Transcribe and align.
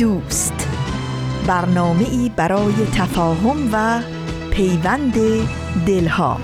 دوست. 0.00 0.68
برنامه 1.46 2.08
ای 2.10 2.30
برای 2.36 2.72
تفاهم 2.94 3.68
و 3.72 4.00
پیوند 4.50 5.14
دلها. 5.86 6.40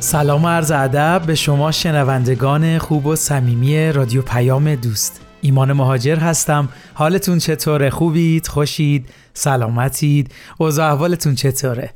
سلام 0.00 0.44
و 0.44 0.48
عرض 0.48 0.70
ادب 0.70 1.22
به 1.26 1.34
شما 1.34 1.72
شنوندگان 1.72 2.78
خوب 2.78 3.06
و 3.06 3.16
صمیمی 3.16 3.92
رادیو 3.92 4.22
پیام 4.22 4.74
دوست. 4.74 5.20
ایمان 5.40 5.72
مهاجر 5.72 6.16
هستم. 6.16 6.68
حالتون 6.94 7.38
چطوره؟ 7.38 7.90
خوبید؟ 7.90 8.46
خوشید؟ 8.46 9.08
سلامتید؟ 9.34 10.34
اوضاع 10.58 10.92
احوالتون 10.92 11.34
چطوره؟ 11.34 11.90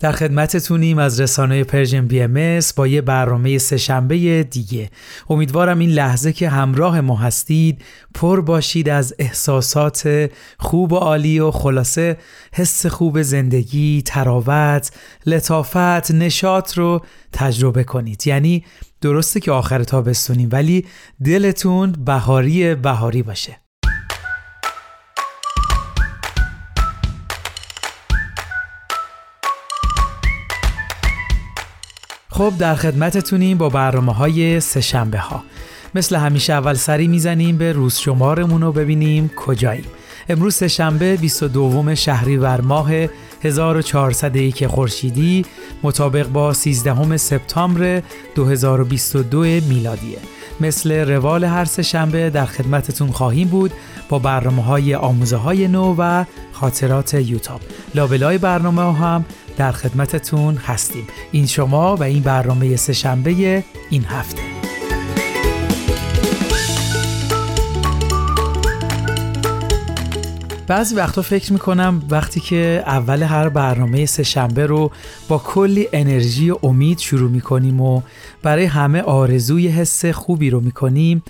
در 0.00 0.12
خدمتتونیم 0.12 0.98
از 0.98 1.20
رسانه 1.20 1.64
Persian 1.64 2.06
BMS 2.06 2.60
با 2.76 2.86
یه 2.86 3.00
برنامه 3.00 3.58
سهشنبه 3.58 4.42
دیگه. 4.42 4.90
امیدوارم 5.30 5.78
این 5.78 5.90
لحظه 5.90 6.32
که 6.32 6.48
همراه 6.48 7.00
ما 7.00 7.16
هستید 7.16 7.84
پر 8.14 8.40
باشید 8.40 8.88
از 8.88 9.14
احساسات 9.18 10.30
خوب 10.58 10.92
و 10.92 10.96
عالی 10.96 11.40
و 11.40 11.50
خلاصه 11.50 12.16
حس 12.52 12.86
خوب 12.86 13.22
زندگی 13.22 14.02
تراوت 14.02 14.90
لطافت 15.26 16.10
نشاط 16.10 16.78
رو 16.78 17.00
تجربه 17.32 17.84
کنید. 17.84 18.26
یعنی 18.26 18.64
درسته 19.00 19.40
که 19.40 19.52
آخر 19.52 19.84
تابستونیم 19.84 20.48
ولی 20.52 20.86
دلتون 21.24 21.92
بهاری 21.92 22.74
بهاری 22.74 23.22
باشه. 23.22 23.67
خب 32.38 32.52
در 32.58 32.74
خدمتتونیم 32.74 33.58
با 33.58 33.68
برنامه 33.68 34.12
های 34.12 34.60
سشنبه 34.60 35.18
ها 35.18 35.44
مثل 35.94 36.16
همیشه 36.16 36.52
اول 36.52 36.74
سری 36.74 37.08
می‌زنیم 37.08 37.58
به 37.58 37.72
روز 37.72 37.98
شمارمون 37.98 38.60
رو 38.60 38.72
ببینیم 38.72 39.30
کجاییم. 39.36 39.84
امروز 40.28 40.54
سهشنبه 40.54 41.16
22 41.16 41.94
شهریور 41.94 42.60
ماه 42.60 42.90
1401 43.42 44.66
خورشیدی 44.66 45.44
مطابق 45.82 46.28
با 46.28 46.52
13 46.52 47.16
سپتامبر 47.16 48.02
2022 48.34 49.42
میلادیه 49.42 50.18
مثل 50.60 50.92
روال 50.92 51.44
هر 51.44 51.64
شنبه 51.64 52.30
در 52.30 52.46
خدمتتون 52.46 53.10
خواهیم 53.10 53.48
بود 53.48 53.72
با 54.08 54.18
برنامه 54.18 54.62
های 54.62 54.94
آموزه 54.94 55.36
های 55.36 55.68
نو 55.68 55.94
و 55.98 56.24
خاطرات 56.52 57.14
یوتاب. 57.14 57.60
لابلای 57.94 58.38
برنامه 58.38 58.82
ها 58.82 58.92
هم 58.92 59.24
در 59.58 59.72
خدمتتون 59.72 60.56
هستیم. 60.56 61.06
این 61.32 61.46
شما 61.46 61.96
و 61.96 62.02
این 62.02 62.22
برنامه 62.22 62.76
سهشنبه 62.76 63.64
این 63.90 64.04
هفته. 64.04 64.42
بعضی 70.66 70.94
وقتا 70.94 71.22
فکر 71.22 71.52
می‌کنم 71.52 72.02
وقتی 72.10 72.40
که 72.40 72.82
اول 72.86 73.22
هر 73.22 73.48
برنامه 73.48 74.06
سهشنبه 74.06 74.66
رو 74.66 74.90
با 75.28 75.38
کلی 75.38 75.88
انرژی 75.92 76.50
و 76.50 76.56
امید 76.62 76.98
شروع 76.98 77.30
می‌کنیم 77.30 77.80
و 77.80 78.02
برای 78.42 78.64
همه 78.64 79.02
آرزوی 79.02 79.68
حس 79.68 80.06
خوبی 80.06 80.50
رو 80.50 80.60
می‌کنیم 80.60 81.22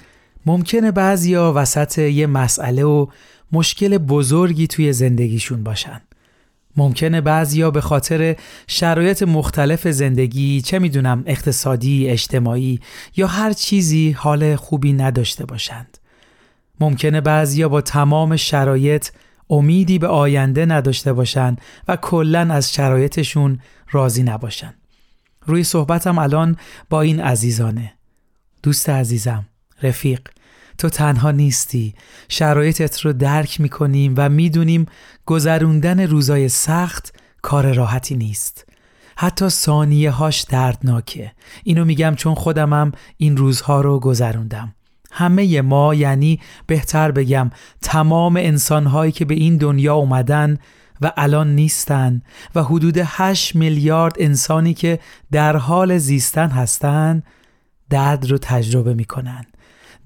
ممکنه 0.47 0.91
بعضیا 0.91 1.53
وسط 1.56 1.98
یه 1.98 2.26
مسئله 2.26 2.84
و 2.84 3.06
مشکل 3.53 3.98
بزرگی 3.98 4.66
توی 4.66 4.92
زندگیشون 4.92 5.64
باشن. 5.64 6.00
ممکنه 6.78 7.21
بعضیا 7.21 7.71
به 7.71 7.81
خاطر 7.81 8.37
شرایط 8.66 9.22
مختلف 9.22 9.89
زندگی 9.89 10.61
چه 10.61 10.78
می‌دونم 10.78 11.22
اقتصادی، 11.27 12.09
اجتماعی 12.09 12.81
یا 13.16 13.27
هر 13.27 13.53
چیزی 13.53 14.11
حال 14.11 14.56
خوبی 14.56 14.93
نداشته 14.93 15.47
باشند. 15.47 15.99
ممکنه 16.81 17.21
بعضیا 17.21 17.69
با 17.69 17.81
تمام 17.81 18.37
شرایط 18.37 19.09
امیدی 19.50 19.99
به 19.99 20.06
آینده 20.06 20.66
نداشته 20.66 21.12
باشند 21.12 21.61
و 21.89 21.97
کلا 21.97 22.55
از 22.55 22.72
شرایطشون 22.72 23.59
راضی 23.91 24.22
نباشن. 24.22 24.75
روی 25.47 25.65
صحبتم 25.65 26.19
الان 26.19 26.56
با 26.91 27.00
این 27.00 27.21
عزیزانه. 27.21 27.93
دوست 28.62 28.89
عزیزم، 28.89 29.47
رفیق، 29.83 30.21
تو 30.78 30.89
تنها 30.89 31.31
نیستی. 31.31 31.94
شرایطت 32.28 33.00
رو 33.00 33.12
درک 33.12 33.61
می‌کنیم 33.61 34.15
و 34.16 34.28
می‌دونیم 34.28 34.87
گذروندن 35.27 36.00
روزای 36.00 36.49
سخت 36.49 37.15
کار 37.43 37.72
راحتی 37.72 38.16
نیست. 38.16 38.65
حتی 39.16 39.49
ثانیه 39.49 40.11
هاش 40.11 40.43
دردناکه. 40.43 41.33
اینو 41.65 41.84
میگم 41.84 42.15
چون 42.15 42.34
خودمم 42.34 42.93
این 43.16 43.37
روزها 43.37 43.81
رو 43.81 44.00
گذروندم. 44.00 44.75
همه 45.11 45.61
ما 45.61 45.94
یعنی 45.94 46.41
بهتر 46.66 47.10
بگم 47.10 47.50
تمام 47.83 48.37
انسانهایی 48.37 49.12
که 49.12 49.25
به 49.25 49.34
این 49.34 49.56
دنیا 49.56 49.95
اومدن 49.95 50.59
و 51.00 51.12
الان 51.16 51.55
نیستن 51.55 52.22
و 52.55 52.62
حدود 52.62 52.99
8 53.05 53.56
میلیارد 53.56 54.16
انسانی 54.19 54.75
که 54.75 54.99
در 55.33 55.56
حال 55.56 55.99
زیستن 55.99 56.49
هستن 56.49 57.22
درد 57.91 58.31
رو 58.31 58.39
تجربه 58.39 58.95
می‌کنن. 58.95 59.45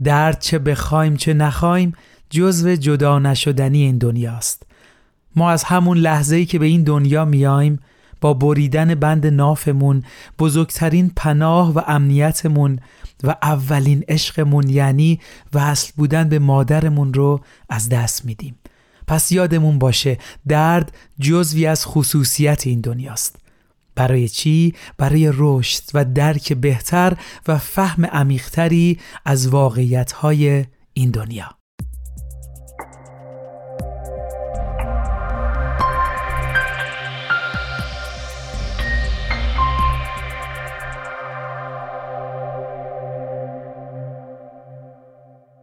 درد 0.04 0.40
چه 0.40 0.58
بخوایم 0.58 1.16
چه 1.16 1.34
نخوایم 1.34 1.92
جزو 2.30 2.76
جدا 2.76 3.18
نشدنی 3.18 3.82
این 3.82 3.98
دنیاست. 3.98 4.62
ما 5.36 5.50
از 5.50 5.64
همون 5.64 5.98
لحظه 5.98 6.36
ای 6.36 6.46
که 6.46 6.58
به 6.58 6.66
این 6.66 6.82
دنیا 6.82 7.24
میایم 7.24 7.78
با 8.20 8.34
بریدن 8.34 8.94
بند 8.94 9.26
نافمون 9.26 10.02
بزرگترین 10.38 11.12
پناه 11.16 11.72
و 11.72 11.80
امنیتمون 11.86 12.78
و 13.24 13.36
اولین 13.42 14.04
عشقمون 14.08 14.68
یعنی 14.68 15.20
وصل 15.54 15.92
بودن 15.96 16.28
به 16.28 16.38
مادرمون 16.38 17.14
رو 17.14 17.40
از 17.68 17.88
دست 17.88 18.24
میدیم. 18.24 18.54
پس 19.06 19.32
یادمون 19.32 19.78
باشه 19.78 20.18
درد 20.48 20.96
جزوی 21.20 21.66
از 21.66 21.86
خصوصیت 21.86 22.66
این 22.66 22.80
دنیاست. 22.80 23.41
برای 23.94 24.28
چی؟ 24.28 24.74
برای 24.98 25.30
رشد 25.34 25.82
و 25.94 26.04
درک 26.04 26.52
بهتر 26.52 27.16
و 27.48 27.58
فهم 27.58 28.06
عمیقتری 28.06 28.98
از 29.24 29.48
واقعیتهای 29.48 30.64
این 30.94 31.10
دنیا 31.10 31.61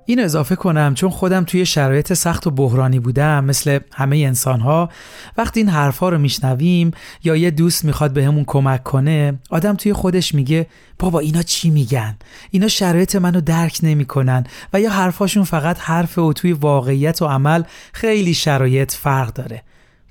این 0.09 0.19
اضافه 0.19 0.55
کنم 0.55 0.93
چون 0.93 1.09
خودم 1.09 1.43
توی 1.43 1.65
شرایط 1.65 2.13
سخت 2.13 2.47
و 2.47 2.51
بحرانی 2.51 2.99
بودم 2.99 3.45
مثل 3.45 3.79
همه 3.93 4.17
انسان 4.17 4.59
ها 4.59 4.89
وقتی 5.37 5.59
این 5.59 5.69
حرفها 5.69 6.09
رو 6.09 6.17
میشنویم 6.17 6.91
یا 7.23 7.35
یه 7.35 7.51
دوست 7.51 7.85
می‌خواد 7.85 8.13
بهمون 8.13 8.43
کمک 8.47 8.83
کنه 8.83 9.39
آدم 9.49 9.75
توی 9.75 9.93
خودش 9.93 10.35
میگه 10.35 10.67
بابا 10.99 11.19
اینا 11.19 11.43
چی 11.43 11.69
میگن؟ 11.69 12.17
اینا 12.51 12.67
شرایط 12.67 13.15
منو 13.15 13.41
درک 13.41 13.79
نمی‌کنن. 13.83 14.43
و 14.73 14.81
یا 14.81 14.89
حرفاشون 14.89 15.43
فقط 15.43 15.79
حرف 15.79 16.17
و 16.17 16.33
توی 16.33 16.53
واقعیت 16.53 17.21
و 17.21 17.25
عمل 17.25 17.63
خیلی 17.93 18.33
شرایط 18.33 18.91
فرق 18.91 19.33
داره. 19.33 19.63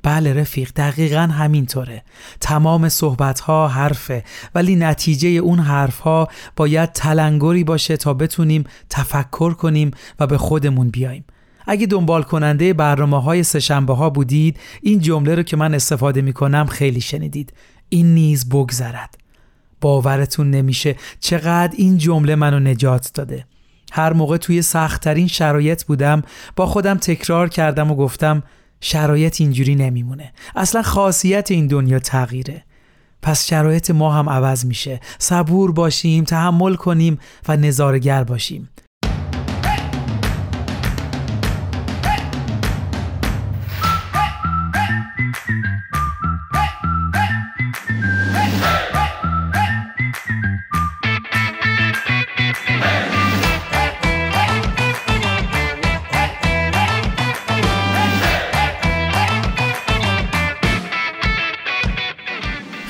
بله 0.08 0.34
رفیق 0.34 0.70
دقیقا 0.76 1.20
همینطوره. 1.20 2.02
تمام 2.40 2.88
صحبت 2.88 3.40
ها 3.40 3.68
حرفه 3.68 4.24
ولی 4.54 4.76
نتیجه 4.76 5.28
اون 5.28 5.58
حرف 5.58 5.98
ها 5.98 6.28
باید 6.56 6.92
تلنگری 6.92 7.64
باشه 7.64 7.96
تا 7.96 8.14
بتونیم 8.14 8.64
تفکر 8.90 9.52
کنیم 9.52 9.90
و 10.20 10.26
به 10.26 10.38
خودمون 10.38 10.90
بیایم. 10.90 11.24
اگه 11.66 11.86
دنبال 11.86 12.22
کننده 12.22 12.72
برنامه 12.72 13.22
های 13.22 13.42
سشنبه 13.42 13.94
ها 13.94 14.10
بودید 14.10 14.60
این 14.82 15.00
جمله 15.00 15.34
رو 15.34 15.42
که 15.42 15.56
من 15.56 15.74
استفاده 15.74 16.22
می 16.22 16.32
کنم 16.32 16.66
خیلی 16.66 17.00
شنیدید. 17.00 17.52
این 17.88 18.14
نیز 18.14 18.48
بگذرد. 18.48 19.18
باورتون 19.80 20.50
نمیشه 20.50 20.96
چقدر 21.20 21.74
این 21.76 21.98
جمله 21.98 22.34
منو 22.34 22.60
نجات 22.60 23.10
داده. 23.14 23.44
هر 23.92 24.12
موقع 24.12 24.36
توی 24.36 24.62
سختترین 24.62 25.26
شرایط 25.26 25.84
بودم 25.84 26.22
با 26.56 26.66
خودم 26.66 26.94
تکرار 26.94 27.48
کردم 27.48 27.90
و 27.90 27.94
گفتم 27.94 28.42
شرایط 28.80 29.40
اینجوری 29.40 29.74
نمیمونه. 29.74 30.32
اصلا 30.56 30.82
خاصیت 30.82 31.50
این 31.50 31.66
دنیا 31.66 31.98
تغییره. 31.98 32.64
پس 33.22 33.46
شرایط 33.46 33.90
ما 33.90 34.12
هم 34.12 34.28
عوض 34.28 34.66
میشه. 34.66 35.00
صبور 35.18 35.72
باشیم 35.72 36.24
تحمل 36.24 36.74
کنیم 36.74 37.18
و 37.48 37.56
نظارگر 37.56 38.24
باشیم. 38.24 38.68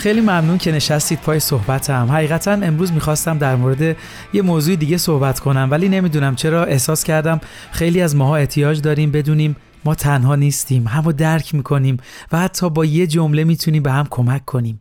خیلی 0.09 0.21
ممنون 0.21 0.59
که 0.59 0.73
نشستید 0.73 1.21
پای 1.21 1.41
صحبتم. 1.41 2.09
حقیقتا 2.13 2.53
امروز 2.53 2.93
می‌خواستم 2.93 3.39
در 3.39 3.57
مورد 3.57 3.97
یه 4.33 4.43
موضوع 4.43 4.77
دیگه 4.77 4.97
صحبت 4.97 5.41
کنم 5.41 5.69
ولی 5.71 5.89
نمی‌دونم 5.89 6.35
چرا 6.35 6.65
احساس 6.65 7.05
کردم 7.05 7.41
خیلی 7.71 8.01
از 8.01 8.17
ماها 8.17 8.37
احتیاج 8.37 8.81
داریم 8.81 9.11
بدونیم 9.11 9.57
ما 9.85 9.95
تنها 9.95 10.37
نیستیم 10.37 10.87
همو 10.87 11.13
درک 11.13 11.55
می‌کنیم 11.55 11.97
و 12.33 12.39
حتی 12.39 12.71
با 12.71 12.85
یه 12.85 13.07
جمله 13.07 13.45
می‌تونیم 13.45 13.83
به 13.83 13.93
هم 13.93 14.07
کمک 14.11 14.45
کنیم. 14.45 14.81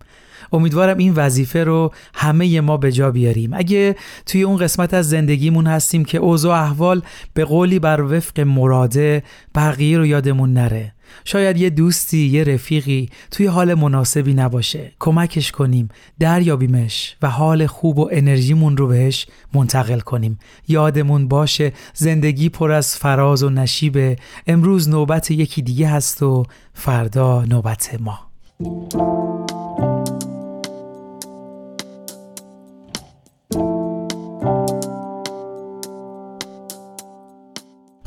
امیدوارم 0.53 0.97
این 0.97 1.13
وظیفه 1.13 1.63
رو 1.63 1.94
همه 2.13 2.62
ما 2.62 2.77
به 2.77 2.91
جا 2.91 3.12
بیاریم. 3.12 3.53
اگه 3.53 3.95
توی 4.25 4.44
اون 4.44 4.57
قسمت 4.57 4.94
از 4.94 5.09
زندگیمون 5.09 5.68
هستیم 5.68 6.06
که 6.06 6.18
اوضاع 6.18 6.62
احوال 6.62 7.01
به 7.33 7.45
قولی 7.45 7.80
بر 7.80 8.01
وفق 8.01 8.39
مراده 8.39 9.23
بقیه 9.56 9.97
رو 9.97 10.06
یادمون 10.06 10.53
نره. 10.53 10.94
شاید 11.25 11.57
یه 11.57 11.69
دوستی 11.69 12.27
یه 12.27 12.44
رفیقی 12.44 13.09
توی 13.31 13.45
حال 13.45 13.74
مناسبی 13.74 14.33
نباشه. 14.33 14.92
کمکش 15.00 15.51
کنیم 15.51 15.89
دریابیمش 16.19 17.15
و 17.21 17.30
حال 17.30 17.68
خوب 17.68 18.00
و 18.00 18.09
انرژیمون 18.12 18.77
رو 18.77 18.88
بهش 18.88 19.27
منتقل 19.54 20.00
کنیم. 20.00 20.39
یادمون 20.68 21.27
باشه 21.27 21.74
زندگی 21.94 22.50
پر 22.50 22.71
از 22.71 22.95
فراز 22.95 23.44
و 23.44 23.50
نشیبه. 23.50 24.15
امروز 24.48 24.89
نوبت 24.89 25.31
یکی 25.31 25.62
دیگه 25.62 25.88
هست 25.88 26.24
و 26.24 26.44
فردا 26.74 27.45
نوبت 27.45 27.98
ما. 28.00 29.26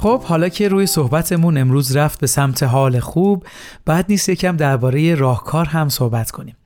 خب 0.00 0.22
حالا 0.22 0.48
که 0.48 0.68
روی 0.68 0.86
صحبتمون 0.86 1.56
امروز 1.58 1.96
رفت 1.96 2.20
به 2.20 2.26
سمت 2.26 2.62
حال 2.62 3.00
خوب 3.00 3.44
بعد 3.84 4.06
نیست 4.08 4.28
یکم 4.28 4.56
درباره 4.56 5.14
راهکار 5.14 5.66
هم 5.66 5.88
صحبت 5.88 6.30
کنیم. 6.30 6.56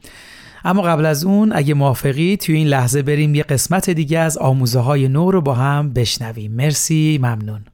اما 0.64 0.82
قبل 0.82 1.06
از 1.06 1.24
اون 1.24 1.52
اگه 1.54 1.74
موافقی 1.74 2.36
توی 2.36 2.54
این 2.56 2.66
لحظه 2.66 3.02
بریم 3.02 3.34
یه 3.34 3.42
قسمت 3.42 3.90
دیگه 3.90 4.18
از 4.18 4.38
آموزه 4.38 4.80
های 4.80 5.08
نو 5.08 5.30
رو 5.30 5.40
با 5.40 5.54
هم 5.54 5.92
بشنویم. 5.92 6.52
مرسی 6.52 7.18
ممنون. 7.22 7.64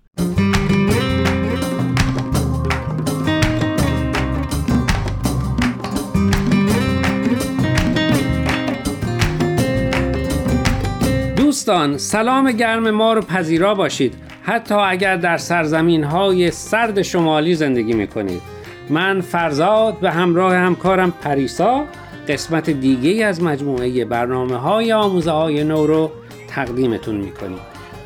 دوستان 11.61 11.99
سلام 11.99 12.53
گرم 12.53 12.91
ما 12.91 13.13
رو 13.13 13.21
پذیرا 13.21 13.75
باشید. 13.75 14.15
حتی 14.43 14.75
اگر 14.75 15.17
در 15.17 15.37
سرزمین 15.37 16.05
های 16.05 16.51
سرد 16.51 17.03
شمالی 17.03 17.55
زندگی 17.55 17.93
می 17.93 18.07
کنید 18.07 18.43
من 18.91 19.21
فرزاد 19.21 20.01
به 20.01 20.11
همراه 20.11 20.55
همکارم 20.55 21.11
پریسا 21.11 21.85
قسمت 22.29 22.71
دیگه 22.71 23.27
از 23.27 23.43
مجموعه 23.43 24.05
برنامه 24.05 24.57
های 24.57 24.93
آموزه 24.93 25.31
های 25.31 25.65
نو 25.65 25.87
رو 25.87 26.11
تقدیمتون 26.49 27.17
می 27.17 27.33
کنیم 27.33 27.61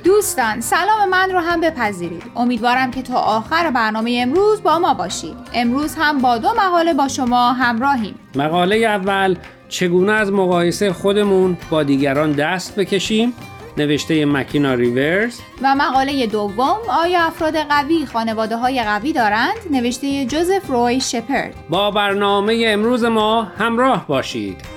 دوستان 0.04 0.60
سلام 0.60 1.08
من 1.10 1.30
رو 1.30 1.38
هم 1.38 1.60
بپذیرید. 1.60 2.22
امیدوارم 2.36 2.90
که 2.90 3.02
تا 3.02 3.18
آخر 3.18 3.70
برنامه 3.70 4.18
امروز 4.22 4.62
با 4.62 4.78
ما 4.78 4.94
باشید. 4.94 5.36
امروز 5.54 5.94
هم 5.98 6.18
با 6.18 6.38
دو 6.38 6.48
مقاله 6.48 6.94
با 6.94 7.08
شما 7.08 7.52
همراهیم. 7.52 8.14
مقاله 8.34 8.76
اول 8.76 9.36
چگونه 9.74 10.12
از 10.12 10.32
مقایسه 10.32 10.92
خودمون 10.92 11.56
با 11.70 11.82
دیگران 11.82 12.32
دست 12.32 12.76
بکشیم؟ 12.76 13.32
نوشته 13.76 14.24
مکینا 14.24 14.74
ریورز. 14.74 15.40
و 15.62 15.74
مقاله 15.74 16.26
دوم 16.26 16.76
آیا 16.88 17.22
افراد 17.22 17.56
قوی 17.56 18.06
خانواده 18.06 18.56
های 18.56 18.82
قوی 18.82 19.12
دارند؟ 19.12 19.54
نوشته 19.70 20.24
جوزف 20.24 20.66
روی 20.68 21.00
شپرد. 21.00 21.54
با 21.68 21.90
برنامه 21.90 22.64
امروز 22.66 23.04
ما 23.04 23.42
همراه 23.42 24.06
باشید. 24.06 24.73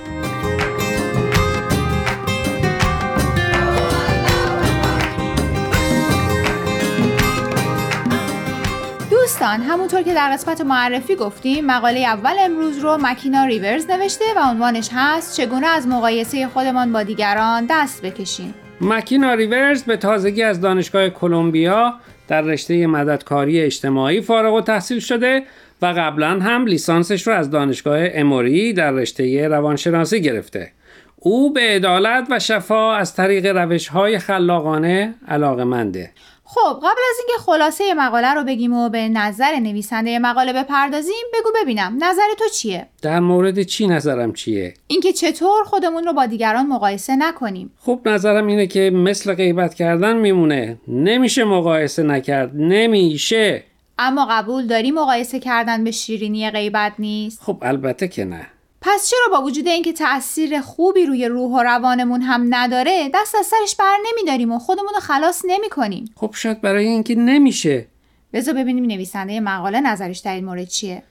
دوستان 9.40 9.62
همونطور 9.62 10.02
که 10.02 10.14
در 10.14 10.30
قسمت 10.34 10.62
معرفی 10.62 11.16
گفتیم 11.16 11.66
مقاله 11.66 12.00
اول 12.00 12.34
امروز 12.40 12.80
رو 12.80 12.98
مکینا 13.02 13.46
ریورز 13.46 13.90
نوشته 13.90 14.26
و 14.36 14.40
عنوانش 14.50 14.90
هست 14.94 15.38
چگونه 15.38 15.68
از 15.68 15.88
مقایسه 15.88 16.48
خودمان 16.48 16.94
با 16.94 17.04
دیگران 17.04 17.68
دست 17.70 18.02
بکشیم 18.02 18.54
مکینا 18.82 19.34
ریورز 19.34 19.84
به 19.84 19.98
تازگی 19.98 20.44
از 20.44 20.62
دانشگاه 20.62 21.10
کلمبیا 21.10 21.94
در 22.28 22.42
رشته 22.42 22.88
مددکاری 22.88 23.62
اجتماعی 23.62 24.22
فارغ 24.22 24.54
و 24.54 24.62
تحصیل 24.62 25.00
شده 25.00 25.44
و 25.82 25.86
قبلا 25.86 26.40
هم 26.40 26.66
لیسانسش 26.66 27.28
رو 27.28 27.34
از 27.34 27.50
دانشگاه 27.50 28.00
اموری 28.02 28.74
در 28.74 28.92
رشته 28.92 29.48
روانشناسی 29.48 30.22
گرفته. 30.22 30.72
او 31.16 31.54
به 31.54 31.62
عدالت 31.62 32.28
و 32.30 32.40
شفا 32.40 32.94
از 32.94 33.16
طریق 33.16 33.46
روش 33.58 33.88
های 33.88 34.20
خلاقانه 34.20 35.14
علاقه 35.28 35.64
منده. 35.64 36.12
خب 36.50 36.78
قبل 36.78 37.02
از 37.10 37.18
اینکه 37.20 37.44
خلاصه 37.46 37.94
مقاله 37.94 38.34
رو 38.34 38.44
بگیم 38.44 38.74
و 38.74 38.90
به 38.90 39.10
نظر 39.10 39.60
نویسنده 39.60 40.20
مقاله 40.20 40.54
بپردازیم 40.54 41.26
بگو 41.34 41.50
ببینم 41.62 41.98
نظر 42.00 42.22
تو 42.38 42.46
چیه؟ 42.54 42.88
در 43.02 43.20
مورد 43.20 43.64
چی 43.64 43.88
نظرم 43.88 44.34
چیه؟ 44.34 44.74
اینکه 44.88 45.14
چطور 45.14 45.64
خودمون 45.64 46.04
رو 46.04 46.14
با 46.14 46.26
دیگران 46.26 46.68
مقایسه 46.68 47.16
نکنیم. 47.16 47.72
خب 47.80 48.00
نظرم 48.06 48.48
اینه 48.48 48.68
که 48.68 48.92
مثل 48.94 49.34
غیبت 49.34 49.74
کردن 49.74 50.16
میمونه. 50.16 50.78
نمیشه 50.88 51.44
مقایسه 51.44 52.04
نکرد. 52.04 52.52
نمیشه. 52.56 53.64
اما 54.00 54.28
قبول 54.30 54.68
داری 54.68 54.92
مقایسه 54.92 55.40
کردن 55.40 55.84
به 55.84 55.92
شیرینی 55.92 56.52
غیبت 56.52 56.94
نیست؟ 57.00 57.42
خب 57.42 57.58
البته 57.62 58.08
که 58.08 58.26
نه. 58.26 58.48
پس 58.82 59.10
چرا 59.10 59.40
با 59.40 59.46
وجود 59.46 59.68
اینکه 59.68 59.94
تاثیر 59.94 60.62
خوبی 60.62 61.06
روی 61.06 61.28
روح 61.28 61.52
و 61.52 61.64
روانمون 61.64 62.22
هم 62.22 62.48
نداره 62.50 63.10
دست 63.14 63.36
از 63.36 63.46
سرش 63.46 63.76
بر 63.76 63.98
نمیداریم 64.12 64.52
و 64.52 64.60
خودمون 64.60 64.94
رو 64.96 65.00
خلاص 65.00 65.42
نمی 65.48 65.70
کنیم 65.70 66.06
خب 66.16 66.32
شاید 66.36 66.62
برای 66.62 66.88
اینکه 66.88 67.16
نمیشه. 67.16 67.88
بذار 68.34 68.54
ببینیم 68.54 68.86
نویسنده 68.86 69.40
مقاله 69.40 69.82
نظرش 69.82 70.20
در 70.20 70.36
این 70.36 70.46
مورد 70.46 70.68
چیه. 70.68 71.04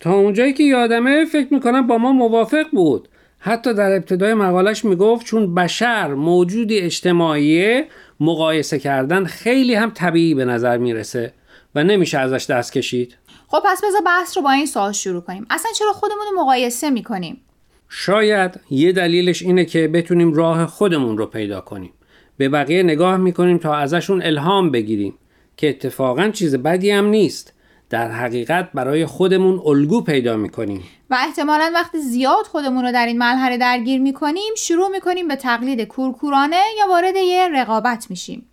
تا 0.00 0.12
اونجایی 0.12 0.52
که 0.52 0.62
یادمه 0.62 1.24
فکر 1.24 1.54
می‌کنم 1.54 1.86
با 1.86 1.98
ما 1.98 2.12
موافق 2.12 2.66
بود. 2.72 3.08
حتی 3.38 3.74
در 3.74 3.92
ابتدای 3.92 4.34
مقالش 4.34 4.84
می‌گفت 4.84 5.26
چون 5.26 5.54
بشر 5.54 6.14
موجودی 6.14 6.78
اجتماعیه 6.78 7.86
مقایسه 8.20 8.78
کردن 8.78 9.24
خیلی 9.24 9.74
هم 9.74 9.90
طبیعی 9.90 10.34
به 10.34 10.44
نظر 10.44 10.76
می‌رسه 10.76 11.32
و 11.74 11.84
نمیشه 11.84 12.18
ازش 12.18 12.50
دست 12.50 12.72
کشید. 12.72 13.16
خب 13.54 13.62
پس 13.64 13.84
بذار 13.84 14.00
بحث 14.06 14.36
رو 14.36 14.42
با 14.42 14.50
این 14.50 14.66
سوال 14.66 14.92
شروع 14.92 15.20
کنیم. 15.20 15.46
اصلا 15.50 15.70
چرا 15.78 15.92
خودمون 15.92 16.24
رو 16.32 16.40
مقایسه 16.40 16.90
می‌کنیم؟ 16.90 17.40
شاید 17.88 18.60
یه 18.70 18.92
دلیلش 18.92 19.42
اینه 19.42 19.64
که 19.64 19.88
بتونیم 19.88 20.32
راه 20.32 20.66
خودمون 20.66 21.18
رو 21.18 21.26
پیدا 21.26 21.60
کنیم. 21.60 21.92
به 22.36 22.48
بقیه 22.48 22.82
نگاه 22.82 23.16
می‌کنیم 23.16 23.58
تا 23.58 23.74
ازشون 23.74 24.22
الهام 24.22 24.70
بگیریم 24.70 25.14
که 25.56 25.68
اتفاقا 25.68 26.28
چیز 26.28 26.54
بدی 26.56 26.90
هم 26.90 27.06
نیست. 27.06 27.52
در 27.90 28.10
حقیقت 28.10 28.72
برای 28.74 29.06
خودمون 29.06 29.62
الگو 29.66 30.00
پیدا 30.00 30.36
می‌کنیم. 30.36 30.82
و 31.10 31.16
احتمالا 31.20 31.70
وقتی 31.74 31.98
زیاد 31.98 32.46
خودمون 32.46 32.84
رو 32.84 32.92
در 32.92 33.06
این 33.06 33.18
مرحله 33.18 33.58
درگیر 33.58 34.00
می‌کنیم 34.00 34.54
شروع 34.56 34.88
می‌کنیم 34.88 35.28
به 35.28 35.36
تقلید 35.36 35.80
کورکورانه 35.80 36.60
یا 36.78 36.88
وارد 36.88 37.16
یه 37.16 37.48
رقابت 37.48 38.06
میشیم. 38.10 38.46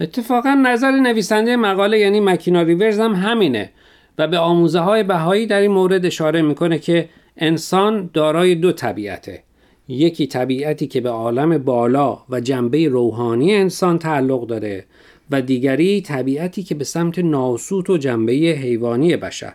اتفاقا 0.00 0.54
نظر 0.54 0.90
نویسنده 0.90 1.56
مقاله 1.56 1.98
یعنی 1.98 2.20
مکینا 2.20 2.62
ریورز 2.62 3.00
هم 3.00 3.14
همینه. 3.14 3.70
و 4.18 4.28
به 4.28 4.38
آموزه 4.38 4.78
های 4.78 5.02
بهایی 5.02 5.46
در 5.46 5.60
این 5.60 5.70
مورد 5.70 6.06
اشاره 6.06 6.42
می‌کنه 6.42 6.78
که 6.78 7.08
انسان 7.36 8.10
دارای 8.12 8.54
دو 8.54 8.72
طبیعته. 8.72 9.42
یکی 9.88 10.26
طبیعتی 10.26 10.86
که 10.86 11.00
به 11.00 11.10
عالم 11.10 11.58
بالا 11.58 12.18
و 12.30 12.40
جنبه 12.40 12.88
روحانی 12.88 13.54
انسان 13.54 13.98
تعلق 13.98 14.46
داره 14.46 14.84
و 15.30 15.42
دیگری 15.42 16.00
طبیعتی 16.00 16.62
که 16.62 16.74
به 16.74 16.84
سمت 16.84 17.18
ناسوت 17.18 17.90
و 17.90 17.98
جنبه 17.98 18.32
حیوانی 18.32 19.16
بشر. 19.16 19.54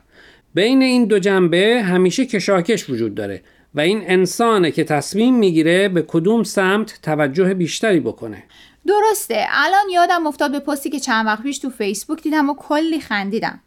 بین 0.53 0.81
این 0.81 1.05
دو 1.05 1.19
جنبه 1.19 1.81
همیشه 1.85 2.25
کشاکش 2.25 2.89
وجود 2.89 3.15
داره 3.15 3.41
و 3.75 3.79
این 3.79 4.03
انسانه 4.05 4.71
که 4.71 4.83
تصمیم 4.83 5.35
می‌گیره 5.35 5.89
به 5.89 6.01
کدوم 6.01 6.43
سمت 6.43 6.99
توجه 7.03 7.53
بیشتری 7.53 7.99
بکنه. 7.99 8.43
درسته. 8.87 9.45
الان 9.51 9.89
یادم 9.93 10.27
افتاد 10.27 10.51
به 10.51 10.59
پستی 10.59 10.89
که 10.89 10.99
چند 10.99 11.25
وقت 11.25 11.43
پیش 11.43 11.59
تو 11.59 11.69
فیسبوک 11.69 12.23
دیدم 12.23 12.49
و 12.49 12.55
کلی 12.55 12.99
خندیدم. 12.99 13.59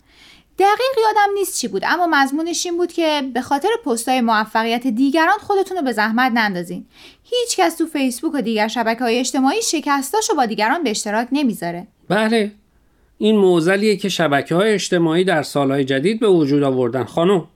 دقیق 0.59 1.05
یادم 1.07 1.35
نیست 1.35 1.61
چی 1.61 1.69
بود 1.69 1.83
اما 1.87 2.07
مضمونش 2.11 2.67
این 2.67 2.77
بود 2.77 2.93
که 2.93 3.23
به 3.35 3.41
خاطر 3.41 3.69
پستای 3.85 4.21
موفقیت 4.21 4.87
دیگران 4.87 5.39
خودتون 5.41 5.77
رو 5.77 5.83
به 5.83 5.93
زحمت 5.93 6.33
نندازین. 6.35 6.87
هیچ 7.23 7.57
کس 7.57 7.77
تو 7.77 7.87
فیسبوک 7.87 8.35
و 8.35 8.43
دیگر 8.43 8.69
شبکه 8.69 9.05
های 9.05 9.19
اجتماعی 9.19 9.63
شکستاشو 9.63 10.35
با 10.35 10.47
دیگران 10.47 10.83
به 10.83 10.91
اشتراک 10.91 11.29
نمی‌ذاره. 11.33 11.87
بله. 12.09 12.53
این 13.19 13.37
موزلیه 13.37 13.97
که 13.97 14.09
شبکه 14.09 14.55
های 14.55 14.73
اجتماعی 14.73 15.25
در 15.25 15.43
سالهای 15.43 15.85
جدید 15.85 16.21
به 16.21 16.29
وجود 16.29 16.63
آوردن. 16.63 17.05
خانم 17.05 17.49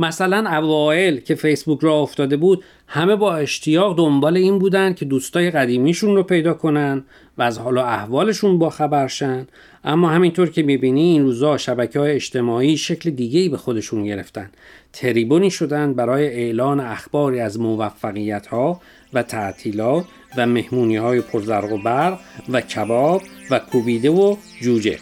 مثلا 0.00 0.50
اوایل 0.50 1.20
که 1.20 1.34
فیسبوک 1.34 1.80
را 1.80 1.94
افتاده 1.94 2.36
بود 2.36 2.64
همه 2.86 3.16
با 3.16 3.36
اشتیاق 3.36 3.98
دنبال 3.98 4.36
این 4.36 4.58
بودن 4.58 4.94
که 4.94 5.04
دوستای 5.04 5.50
قدیمیشون 5.50 6.16
رو 6.16 6.22
پیدا 6.22 6.54
کنن 6.54 7.04
و 7.38 7.42
از 7.42 7.58
حال 7.58 7.76
و 7.76 7.80
احوالشون 7.80 8.58
با 8.58 8.70
خبرشن 8.70 9.46
اما 9.84 10.08
همینطور 10.08 10.50
که 10.50 10.62
می‌بینی 10.62 11.02
این 11.02 11.22
روزا 11.22 11.58
شبکه 11.58 11.98
های 12.00 12.12
اجتماعی 12.12 12.76
شکل 12.76 13.10
دیگهی 13.10 13.48
به 13.48 13.56
خودشون 13.56 14.04
گرفتن. 14.04 14.50
تریبونی 14.92 15.50
شدن 15.50 15.94
برای 15.94 16.26
اعلان 16.26 16.80
اخباری 16.80 17.40
از 17.40 17.60
موفقیت 17.60 18.46
ها 18.46 18.80
و 19.12 19.22
تعطیلات 19.22 20.04
و 20.36 20.46
مهمونی 20.46 20.96
های 20.96 21.20
پرزرق 21.20 21.72
و 21.72 21.78
برق 21.78 22.18
و 22.48 22.60
کباب 22.60 23.22
و 23.50 23.58
کوبیده 23.58 24.10
و 24.10 24.36
جوجه. 24.62 24.98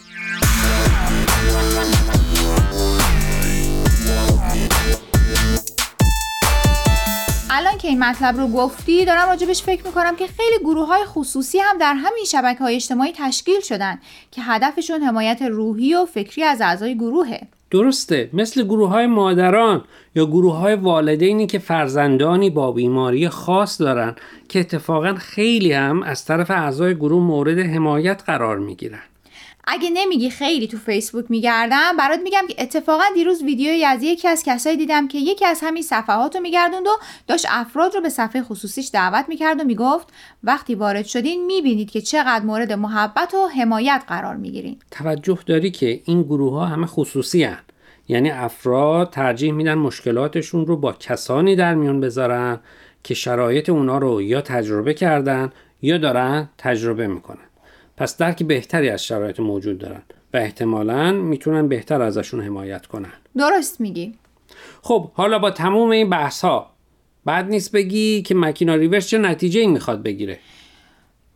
الان 7.50 7.78
که 7.78 7.88
این 7.88 7.99
مطلب 8.05 8.37
رو 8.37 8.49
گفتی 8.49 9.05
دارم 9.05 9.28
راجبش 9.28 9.62
فکر 9.62 9.87
می‌کنم 9.87 10.17
که 10.17 10.26
خیلی 10.26 10.59
گروه 10.64 10.87
های 10.87 11.05
خصوصی 11.05 11.59
هم 11.59 11.78
در 11.78 11.95
همین 11.95 12.25
شبکه 12.25 12.59
های 12.59 12.75
اجتماعی 12.75 13.12
تشکیل 13.17 13.61
شدن 13.61 13.99
که 14.31 14.43
هدفشون 14.43 15.02
حمایت 15.02 15.43
روحی 15.43 15.95
و 15.95 16.05
فکری 16.05 16.45
از 16.45 16.61
اعضای 16.61 16.95
گروهه. 16.95 17.40
درسته. 17.71 18.31
مثل 18.33 18.64
گروه 18.64 18.88
های 18.88 19.07
مادران 19.07 19.85
یا 20.14 20.26
گروه 20.26 20.55
های 20.55 20.75
والدینی 20.75 21.47
که 21.47 21.59
فرزندانی 21.59 22.50
با 22.50 22.73
بیماری 22.73 23.28
خاص 23.28 23.81
دارن 23.81 24.17
که 24.49 24.61
اتفاقا 24.61 25.14
خیلی 25.14 25.73
هم 25.73 26.02
از 26.02 26.25
طرف 26.25 26.50
اعضای 26.50 26.95
گروه 26.95 27.23
مورد 27.23 27.59
حمایت 27.59 28.23
قرار 28.26 28.59
می‌گیرن. 28.59 29.02
اگه 29.70 29.90
نمیگی 29.90 30.30
خیلی 30.30 30.66
تو 30.66 30.76
فیسبوک 30.76 31.25
میگردم 31.28 31.96
برات 31.98 32.20
میگم 32.20 32.46
که 32.48 32.62
اتفاقا 32.62 33.04
دیروز 33.14 33.42
ویدیویی 33.42 33.84
از 33.84 34.02
یکی 34.02 34.28
از 34.28 34.42
کسایی 34.46 34.76
دیدم 34.76 35.08
که 35.08 35.18
یکی 35.18 35.44
از 35.44 35.60
همین 35.62 35.82
صفحات 35.82 36.37
رو 36.37 36.42
میگردوند 36.42 36.87
و 36.87 36.90
داشت 37.26 37.46
افراد 37.48 37.94
رو 37.94 38.00
به 38.00 38.08
صفحه 38.08 38.42
خصوصیش 38.42 38.90
دعوت 38.92 39.25
می‌کرد 39.28 39.60
و 39.60 39.64
می‌گفت 39.64 40.08
وقتی 40.44 40.75
وارد 40.75 41.04
شدین 41.04 41.46
می‌بینید 41.46 41.90
که 41.90 42.00
چقدر 42.00 42.44
مورد 42.44 42.72
محبت 42.72 43.34
و 43.34 43.46
حمایت 43.46 44.02
قرار 44.06 44.37
می‌گیرین 44.37 44.76
توجه 44.90 45.38
داری 45.46 45.70
که 45.70 46.00
این 46.04 46.22
گروه 46.22 46.52
ها 46.52 46.66
همه 46.66 46.87
خصوصی 46.87 47.44
هن. 47.44 47.58
یعنی 48.08 48.30
افراد 48.30 49.10
ترجیح 49.10 49.52
میدن 49.52 49.75
مشکلاتشون 49.75 50.66
رو 50.66 50.76
با 50.76 50.92
کسانی 50.92 51.56
در 51.56 51.75
میان 51.75 52.00
بذارن 52.00 52.60
که 53.04 53.14
شرایط 53.14 53.68
اونا 53.68 53.98
رو 53.98 54.22
یا 54.22 54.40
تجربه 54.40 54.94
کردن 54.94 55.52
یا 55.82 55.98
دارن 55.98 56.48
تجربه 56.58 57.06
می‌کنن 57.06 57.48
پس 57.99 58.17
درک 58.17 58.43
بهتری 58.43 58.88
از 58.88 59.05
شرایط 59.05 59.40
موجود 59.40 59.78
دارن 59.78 60.02
و 60.35 60.37
احتمالا 60.37 61.12
می‌تونن 61.12 61.69
بهتر 61.69 62.02
ازشون 62.02 62.40
حمایت 62.40 62.87
کنن. 62.87 63.12
درست 63.37 63.81
میگی. 63.81 64.14
خب 64.83 65.11
حالا 65.12 65.38
با 65.38 65.50
تموم 65.50 65.90
این 65.90 66.11
بحث 66.11 66.45
ها 66.45 66.71
بعد 67.25 67.49
نیست 67.49 67.73
بگی 67.73 68.23
که 68.23 68.35
مکینا 68.35 68.75
ریورس 68.75 69.07
چه 69.07 69.19
نتیجه 69.19 69.61
این 69.61 69.71
می‌خواد 69.71 70.02
بگیره. 70.02 70.38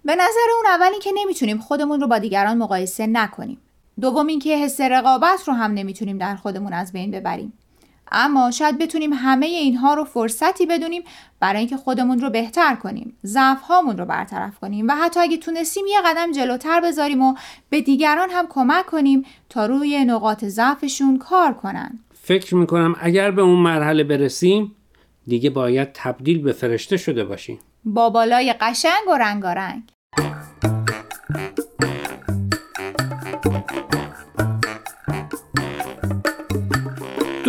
به 0.05 0.15
نظر 0.15 0.49
اون 0.57 0.67
اولی 0.67 0.99
که 0.99 1.11
نمی‌تونیم 1.15 1.59
خودمون 1.59 2.01
رو 2.01 2.07
با 2.07 2.19
دیگران 2.19 2.59
مقایسه 2.59 3.07
نکنیم. 3.07 3.59
دوم 4.01 4.27
اینکه 4.27 4.57
حس 4.57 4.81
رقابت 4.81 5.49
رو 5.49 5.55
هم 5.55 5.71
نمی‌تونیم 5.73 6.19
در 6.19 6.37
خودمون 6.37 6.73
از 6.73 6.93
بین 6.93 7.11
ببریم. 7.11 7.53
اما 8.13 8.51
شاید 8.51 8.79
بتونیم 8.79 9.13
همه 9.13 9.47
اینها 9.47 9.95
رو 9.95 10.05
فرصتی 10.05 10.67
بدونیم 10.67 11.03
برای 11.41 11.59
اینکه 11.59 11.77
خودمون 11.77 12.21
رو 12.21 12.31
بهتر 12.31 12.75
کنیم 12.75 13.17
ضعف 13.25 13.61
هامون 13.61 13.99
رو 13.99 14.05
برطرف 14.05 14.59
کنیم 14.59 14.89
و 14.89 14.93
حتی 14.93 15.21
اگه 15.21 15.37
تونستیم 15.37 15.85
یه 15.87 15.99
قدم 16.07 16.33
جلوتر 16.33 16.81
بذاریم 16.81 17.23
و 17.23 17.35
به 17.71 17.81
دیگران 17.81 18.31
هم 18.31 18.47
کمک 18.49 18.87
کنیم 18.87 19.25
تا 19.49 19.67
روی 19.67 20.05
نقاط 20.05 20.45
ضعفشون 20.45 21.19
کار 21.19 21.55
کنن. 21.55 21.99
فکر 22.15 22.55
می‌کنم 22.55 22.97
اگر 23.01 23.31
به 23.31 23.43
اون 23.43 23.59
مرحله 23.59 24.05
برسیم 24.05 24.77
دیگه 25.27 25.51
باید 25.51 25.89
تبدیل 25.95 26.43
به 26.43 26.53
فرشته 26.53 26.97
شده 26.97 27.25
باشیم. 27.25 27.59
با 27.85 28.11
بالای 28.11 28.55
قشنگ 28.61 29.09
و 29.09 29.19
رنگارنگ. 29.19 29.83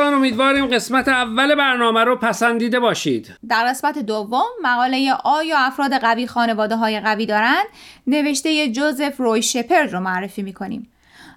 دوستان 0.00 0.14
امیدواریم 0.14 0.66
قسمت 0.66 1.08
اول 1.08 1.54
برنامه 1.54 2.04
رو 2.04 2.16
پسندیده 2.16 2.80
باشید. 2.80 3.34
در 3.48 3.64
قسمت 3.64 3.98
دوم 3.98 4.46
مقاله 4.62 5.12
آیا 5.24 5.58
افراد 5.58 5.92
قوی 5.92 6.26
خانواده 6.26 6.76
های 6.76 7.00
قوی 7.00 7.26
دارند 7.26 7.64
نوشته 8.06 8.68
جوزف 8.68 9.16
روی 9.20 9.42
شپرد 9.42 9.92
رو 9.92 10.00
معرفی 10.00 10.42
می‌کنیم. 10.42 10.88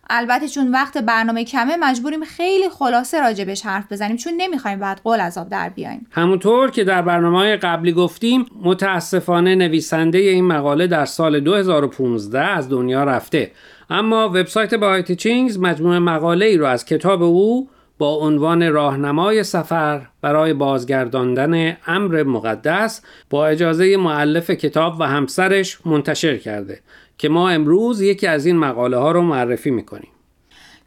البته 0.09 0.47
چون 0.47 0.71
وقت 0.71 0.97
برنامه 0.97 1.43
کمه 1.43 1.77
مجبوریم 1.77 2.23
خیلی 2.23 2.69
خلاصه 2.69 3.21
راجبش 3.21 3.65
حرف 3.65 3.91
بزنیم 3.91 4.17
چون 4.17 4.33
نمی‌خوایم 4.37 4.79
بعد 4.79 5.01
قول 5.03 5.19
از 5.19 5.37
آب 5.37 5.49
در 5.49 5.69
بیایم. 5.69 6.07
همونطور 6.11 6.71
که 6.71 6.83
در 6.83 7.01
برنامه 7.01 7.55
قبلی 7.55 7.91
گفتیم 7.91 8.45
متاسفانه 8.61 9.55
نویسنده 9.55 10.17
این 10.17 10.45
مقاله 10.45 10.87
در 10.87 11.05
سال 11.05 11.39
2015 11.39 12.39
از 12.39 12.69
دنیا 12.69 13.03
رفته. 13.03 13.51
اما 13.89 14.29
وبسایت 14.29 14.73
بای 14.73 15.03
تیچینگز 15.03 15.59
مجموعه 15.59 15.99
مقاله 15.99 16.45
ای 16.45 16.57
رو 16.57 16.65
از 16.65 16.85
کتاب 16.85 17.23
او 17.23 17.69
با 17.97 18.15
عنوان 18.15 18.71
راهنمای 18.71 19.43
سفر 19.43 20.01
برای 20.21 20.53
بازگرداندن 20.53 21.77
امر 21.87 22.23
مقدس 22.23 23.01
با 23.29 23.47
اجازه 23.47 23.97
معلف 23.97 24.51
کتاب 24.51 24.99
و 24.99 25.03
همسرش 25.03 25.79
منتشر 25.85 26.37
کرده 26.37 26.79
که 27.17 27.29
ما 27.29 27.49
امروز 27.49 28.01
یکی 28.01 28.27
از 28.27 28.45
این 28.45 28.57
مقاله 28.57 28.97
ها 28.97 29.11
رو 29.11 29.21
معرفی 29.21 29.71
می‌کنیم. 29.71 30.12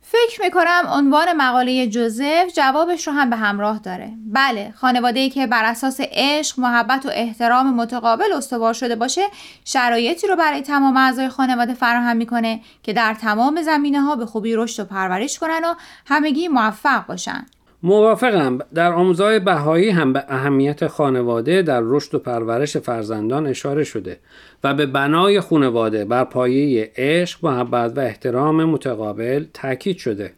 فکر 0.09 0.43
می‌کنم 0.43 0.83
عنوان 0.89 1.33
مقاله 1.33 1.87
جوزف 1.87 2.53
جوابش 2.55 3.07
رو 3.07 3.13
هم 3.13 3.31
به 3.31 3.37
همراه 3.37 3.79
داره. 3.79 4.13
بله 4.27 4.75
خانواده 4.77 5.21
ای 5.21 5.31
که 5.31 5.47
بر 5.47 5.65
اساس 5.65 6.01
عشق 6.01 6.61
محبت 6.61 7.07
و 7.07 7.09
احترام 7.13 7.75
متقابل 7.75 8.33
استوار 8.33 8.75
شده 8.75 8.97
باشه 8.97 9.27
شرایطی 9.65 10.27
رو 10.27 10.37
برای 10.37 10.63
تمام 10.63 10.97
اعضای 10.97 11.29
خانواده 11.29 11.75
فراهم 11.75 12.17
می‌کنه 12.17 12.61
که 12.83 12.93
در 12.93 13.15
تمام 13.15 13.63
زمینه 13.63 14.01
ها 14.01 14.17
به 14.17 14.27
خوبی 14.27 14.55
رشد 14.55 14.83
و 14.83 14.85
پرورش 14.85 15.39
کنن 15.39 15.61
و 15.65 15.75
همگی 16.07 16.49
موفق 16.49 17.07
باشن. 17.07 17.47
موافقم. 17.83 18.59
در 18.75 18.92
آموزهای 18.92 19.38
بهایی 19.38 19.90
هم 19.90 20.12
به 20.12 20.25
اهمیت 20.28 20.87
خانواده 20.87 21.62
در 21.62 21.80
رشد 21.85 22.14
و 22.14 22.18
پرورش 22.18 22.76
فرزندان 22.76 23.47
اشاره 23.47 23.85
شده 23.85 24.18
و 24.64 24.75
به 24.75 24.87
بنای 24.87 25.40
خانواده 25.40 26.04
بر 26.04 26.25
پایه 26.25 26.92
عشق، 26.97 27.45
محبت 27.45 27.97
و 27.97 28.00
احترام 28.00 28.64
متقابل 28.64 29.45
تاکید 29.54 29.97
شده. 29.97 30.33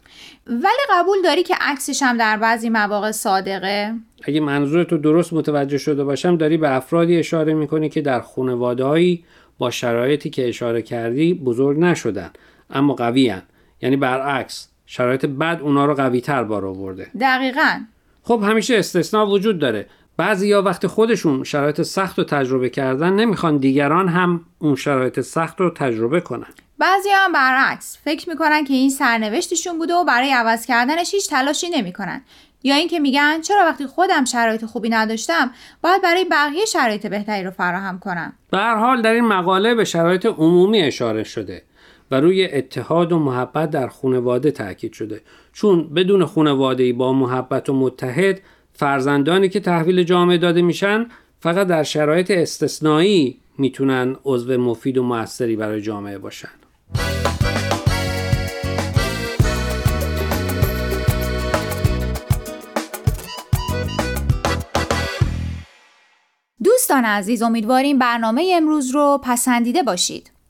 ولی 0.47 0.83
قبول 0.91 1.17
داری 1.25 1.43
که 1.43 1.55
عکسش 1.61 2.03
هم 2.03 2.17
در 2.17 2.37
بعضی 2.37 2.71
مواقع 2.71 3.11
صادقه؟ 3.11 3.95
اگه 4.23 4.41
منظورتو 4.41 4.99
درست 4.99 5.33
متوجه 5.33 5.79
شده 5.79 6.05
باشم 6.05 6.37
داری 6.37 6.57
به 6.57 6.77
افرادی 6.77 7.19
اشاره 7.19 7.55
می‌کنی 7.55 7.89
که 7.89 8.01
در 8.01 8.21
خانوادههایی 8.21 9.25
با 9.59 9.71
شرایطی 9.71 10.31
که 10.31 10.49
اشاره 10.49 10.83
کردی 10.83 11.35
بزرگ 11.35 11.79
نشدن 11.79 12.31
اما 12.71 12.95
قوی 12.95 13.35
یعنی 13.83 13.97
برعکس 13.97 14.69
شرایط 14.91 15.27
بد 15.27 15.59
اونا 15.63 15.87
رو 15.87 15.95
قوی 15.95 16.21
تر 16.21 16.45
بار 16.45 16.67
آورده. 16.67 17.11
دقیقا. 17.21 17.81
خب 18.23 18.43
همیشه 18.45 18.79
استثنا 18.79 19.27
وجود 19.27 19.59
داره. 19.59 19.87
بعضی 20.17 20.49
یا 20.49 20.63
وقت 20.63 20.87
خودشون 20.87 21.45
شرایط 21.45 21.83
سخت 21.83 22.19
رو 22.19 22.25
تجربه 22.25 22.71
کردن 22.71 23.13
نمی‌خوان 23.13 23.57
دیگران 23.57 24.09
هم 24.09 24.41
اون 24.59 24.75
شرایط 24.75 25.21
سخت 25.21 25.61
رو 25.61 25.71
تجربه 25.71 26.21
کنن. 26.21 26.47
بعضی 26.79 27.09
هم 27.15 27.33
برعکس. 27.33 27.99
فکر 28.05 28.29
می‌کنن 28.29 28.65
که 28.65 28.75
این 28.75 28.91
سرنوشتشون 28.91 29.79
بوده 29.79 29.95
و 29.95 30.05
برای 30.05 30.33
عوض 30.33 30.67
کردنش 30.67 31.15
هیچ 31.15 31.31
تلاشی 31.31 31.69
نمی‌کنن. 31.69 32.23
یا 32.63 32.75
اینکه 32.75 32.99
میگن 32.99 33.41
چرا 33.41 33.65
وقتی 33.65 33.87
خودم 33.87 34.25
شرایط 34.25 34.65
خوبی 34.65 34.89
نداشتم 34.89 35.51
باید 35.83 36.03
برای 36.03 36.25
بقیه 36.25 36.65
شرایط 36.65 37.07
بهتری 37.07 37.45
رو 37.45 37.51
فراهم 37.51 37.99
کنم؟ 37.99 38.33
به 38.51 38.59
هر 38.59 38.75
حال 38.75 39.03
در 39.03 39.13
این 39.13 39.25
مقاله 39.25 39.75
به 39.75 39.85
شرایط 39.85 40.27
عمومی 40.27 40.83
اشاره 40.83 41.25
شده. 41.25 41.63
و 42.11 42.21
روی 42.21 42.45
اتحاد 42.45 43.13
و 43.13 43.19
محبت 43.19 43.71
در 43.71 43.89
خانواده 43.89 44.51
تاکید 44.51 44.93
شده. 44.93 45.21
چون 45.53 45.95
بدون 45.95 46.25
خانواده 46.25 46.93
با 46.93 47.13
محبت 47.13 47.69
و 47.69 47.73
متحد 47.73 48.41
فرزندانی 48.73 49.49
که 49.49 49.61
تحویل 49.61 50.03
جامعه 50.03 50.39
داده 50.39 50.63
میشن 50.63 51.07
فقط 51.41 51.67
در 51.67 51.83
شرایط 51.83 52.31
استثنایی 52.31 53.41
می‌تونن 53.59 54.17
عضو 54.25 54.59
مفید 54.59 54.99
و 54.99 55.03
موثری 55.03 55.57
برای 55.57 55.81
جامعه 55.81 56.19
باشن. 56.19 56.49
دوستان 66.65 67.05
عزیز 67.05 67.43
امیدواریم 67.43 67.99
برنامه 67.99 68.53
امروز 68.55 68.91
رو 68.91 69.21
پسندیده 69.25 69.83
باشید. 69.83 70.38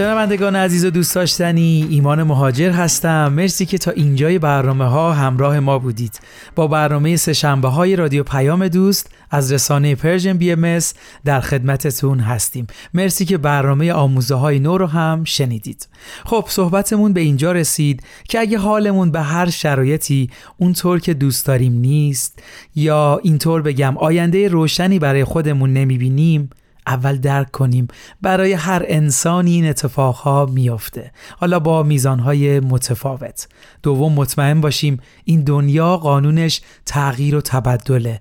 شنوندگان 0.00 0.56
عزیز 0.56 0.84
و 0.84 0.90
دوست 0.90 1.14
داشتنی 1.14 1.86
ایمان 1.90 2.22
مهاجر 2.22 2.70
هستم. 2.70 3.32
مرسی 3.32 3.66
که 3.66 3.78
تا 3.78 3.90
اینجای 3.90 4.38
برنامه 4.38 4.84
ها 4.84 5.12
همراه 5.12 5.60
ما 5.60 5.78
بودید. 5.78 6.20
با 6.54 6.66
برنامه 6.66 7.16
سهشنبه 7.16 7.68
های 7.68 7.96
رادیو 7.96 8.22
پیام 8.22 8.68
دوست 8.68 9.10
از 9.30 9.52
رسانه 9.52 9.94
Persian 9.94 10.32
BMS 10.32 10.78
در 11.24 11.40
خدمتتون 11.40 12.20
هستیم. 12.20 12.66
مرسی 12.94 13.24
که 13.24 13.38
برنامه 13.38 13.92
آموزه 13.92 14.34
های 14.34 14.58
نو 14.58 14.78
رو 14.78 14.86
هم 14.86 15.24
شنیدید. 15.24 15.88
خب 16.24 16.44
صحبتمون 16.48 17.12
به 17.12 17.20
اینجا 17.20 17.52
رسید 17.52 18.02
که 18.28 18.40
اگه 18.40 18.58
حالمون 18.58 19.10
به 19.10 19.20
هر 19.20 19.50
شرایطی 19.50 20.30
اونطور 20.58 21.00
که 21.00 21.14
دوست 21.14 21.46
داریم 21.46 21.72
نیست 21.72 22.42
یا 22.74 23.20
اینطور 23.22 23.62
بگم 23.62 23.98
آینده 23.98 24.48
روشنی 24.48 24.98
برای 24.98 25.24
خودمون 25.24 25.72
نمی‌بینیم 25.72 26.50
اول 26.86 27.16
درک 27.16 27.50
کنیم. 27.50 27.88
برای 28.22 28.52
هر 28.52 28.82
انسانی 28.88 29.50
این 29.50 29.68
اتفاقها 29.68 30.46
میافته. 30.46 31.12
حالا 31.36 31.60
با 31.60 31.82
میزانهای 31.82 32.60
متفاوت. 32.60 33.48
دوم 33.82 34.12
مطمئن 34.12 34.60
باشیم 34.60 35.00
این 35.24 35.40
دنیا 35.40 35.96
قانونش 35.96 36.60
تغییر 36.86 37.36
و 37.36 37.40
تبدله 37.40 38.20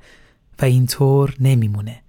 و 0.62 0.66
اینطور 0.66 1.34
نمیمونه. 1.40 2.02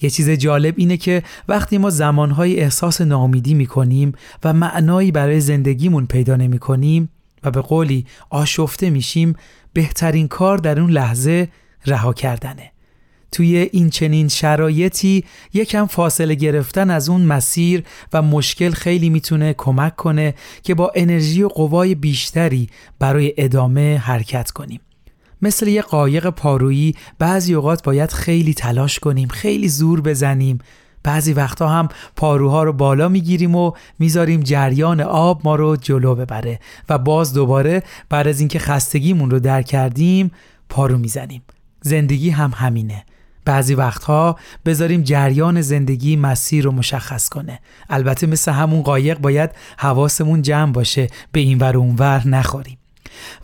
یه 0.00 0.10
چیز 0.10 0.30
جالب 0.30 0.74
اینه 0.76 0.96
که 0.96 1.22
وقتی 1.48 1.78
ما 1.78 1.90
زمانهای 1.90 2.60
احساس 2.60 3.00
ناامیدی 3.00 3.54
می‌کنیم 3.54 4.12
و 4.44 4.52
معنایی 4.52 5.12
برای 5.12 5.40
زندگیمون 5.40 6.06
پیدا 6.06 6.36
نمی 6.36 6.58
کنیم 6.58 7.10
و 7.44 7.50
به 7.50 7.60
قولی 7.60 8.06
آشفته 8.30 8.90
میشیم 8.90 9.36
بهترین 9.72 10.28
کار 10.28 10.58
در 10.58 10.80
اون 10.80 10.90
لحظه 10.90 11.48
رها 11.86 12.12
کردنه. 12.12 12.73
توی 13.34 13.68
این 13.72 13.90
چنین 13.90 14.28
شرایطی 14.28 15.24
یکم 15.52 15.86
فاصله 15.86 16.34
گرفتن 16.34 16.90
از 16.90 17.08
اون 17.08 17.22
مسیر 17.22 17.84
و 18.12 18.22
مشکل 18.22 18.70
خیلی 18.70 19.10
می‌تونه 19.10 19.54
کمک 19.58 19.96
کنه 19.96 20.34
که 20.62 20.74
با 20.74 20.92
انرژی 20.94 21.42
و 21.42 21.48
قوای 21.48 21.94
بیشتری 21.94 22.68
برای 22.98 23.34
ادامه 23.36 23.98
حرکت 23.98 24.50
کنیم. 24.50 24.80
مثل 25.42 25.68
یه 25.68 25.82
قایق 25.82 26.30
پارویی 26.30 26.94
بعضی 27.18 27.54
اوقات 27.54 27.82
باید 27.82 28.12
خیلی 28.12 28.54
تلاش 28.54 28.98
کنیم، 28.98 29.28
خیلی 29.28 29.68
زور 29.68 30.00
بزنیم. 30.00 30.58
بعضی 31.02 31.32
وقتا 31.32 31.68
هم 31.68 31.88
پاروها 32.16 32.62
رو 32.62 32.72
بالا 32.72 33.08
می‌گیریم 33.08 33.54
و 33.54 33.72
می‌ذاریم 33.98 34.40
جریان 34.40 35.00
آب 35.00 35.40
ما 35.44 35.56
رو 35.56 35.76
جلو 35.76 36.14
ببره 36.14 36.60
و 36.88 36.98
باز 36.98 37.34
دوباره 37.34 37.82
بعد 38.08 38.28
از 38.28 38.40
اینکه 38.40 38.58
خستگیمون 38.58 39.30
رو 39.30 39.40
در 39.40 39.62
کردیم 39.62 40.30
پارو 40.68 40.98
می‌زنیم. 40.98 41.42
زندگی 41.80 42.30
هم 42.30 42.52
همینه. 42.56 43.04
بعضی 43.44 43.74
وقتها 43.74 44.38
بذاریم 44.64 45.02
جریان 45.02 45.60
زندگی 45.60 46.16
مسیر 46.16 46.64
رو 46.64 46.72
مشخص 46.72 47.28
کنه. 47.28 47.60
البته 47.90 48.26
مثل 48.26 48.52
همون 48.52 48.82
قایق 48.82 49.18
باید 49.18 49.50
حواسمون 49.78 50.42
جمع 50.42 50.72
باشه 50.72 51.08
به 51.32 51.40
این 51.40 51.58
ور 51.58 51.76
اونور 51.76 52.28
نخوریم. 52.28 52.78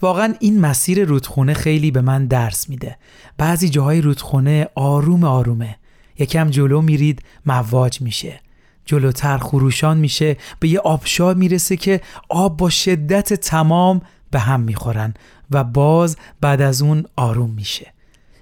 واقعا 0.03 0.35
این 0.41 0.61
مسیر 0.61 1.05
رودخونه 1.05 1.55
خیلی 1.55 1.91
به 1.91 2.01
من 2.01 2.27
درس 2.27 2.69
میده. 2.69 2.97
بعضی 3.39 3.69
جاهای 3.69 4.01
رودخونه 4.01 4.69
آروم 4.75 5.25
آرومه. 5.25 5.77
یکم 6.19 6.51
جلو 6.51 6.81
میرید 6.81 7.23
مواج 7.47 8.01
میشه. 8.01 8.41
جلوتر 8.87 9.39
خروشان 9.39 9.99
میشه 9.99 10.37
به 10.61 10.69
یه 10.69 10.79
آبشار 10.79 11.35
می‌رسه 11.35 11.77
که 11.77 12.01
آب 12.29 12.57
با 12.57 12.71
شدت 12.71 13.35
تمام 13.35 14.03
به 14.31 14.39
هم 14.39 14.61
می‌خورن 14.61 15.15
و 15.51 15.65
باز 15.65 16.17
بعد 16.41 16.61
از 16.61 16.83
اون 16.83 17.05
آروم 17.17 17.51
میشه. 17.51 17.93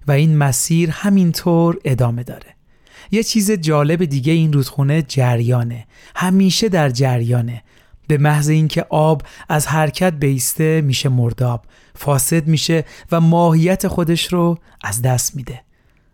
و 0.08 0.12
این 0.12 0.36
مسیر 0.36 0.90
همینطور 0.90 1.78
ادامه 1.84 2.22
داره. 2.22 2.54
یه 3.10 3.22
چیز 3.22 3.50
جالب 3.50 4.04
دیگه 4.04 4.32
این 4.32 4.52
رودخونه 4.52 5.02
جریانه. 5.02 5.86
همیشه 6.16 6.68
در 6.68 6.90
جریانه. 6.90 7.62
به 8.08 8.18
محض 8.18 8.48
اینکه 8.48 8.86
آب 8.90 9.22
از 9.48 9.66
حرکت 9.66 10.12
بیسته 10.12 10.80
میشه 10.80 11.08
مرداب 11.08 11.64
فاسد 11.94 12.46
میشه 12.46 12.84
و 13.12 13.20
ماهیت 13.20 13.88
خودش 13.88 14.32
رو 14.32 14.58
از 14.84 15.02
دست 15.02 15.36
میده. 15.36 15.60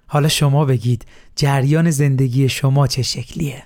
حالا 0.07 0.29
شما 0.29 0.65
بگید 0.65 1.05
جریان 1.37 1.91
زندگی 1.91 2.49
شما 2.49 2.87
چه 2.87 3.03
شکلیه؟ 3.03 3.63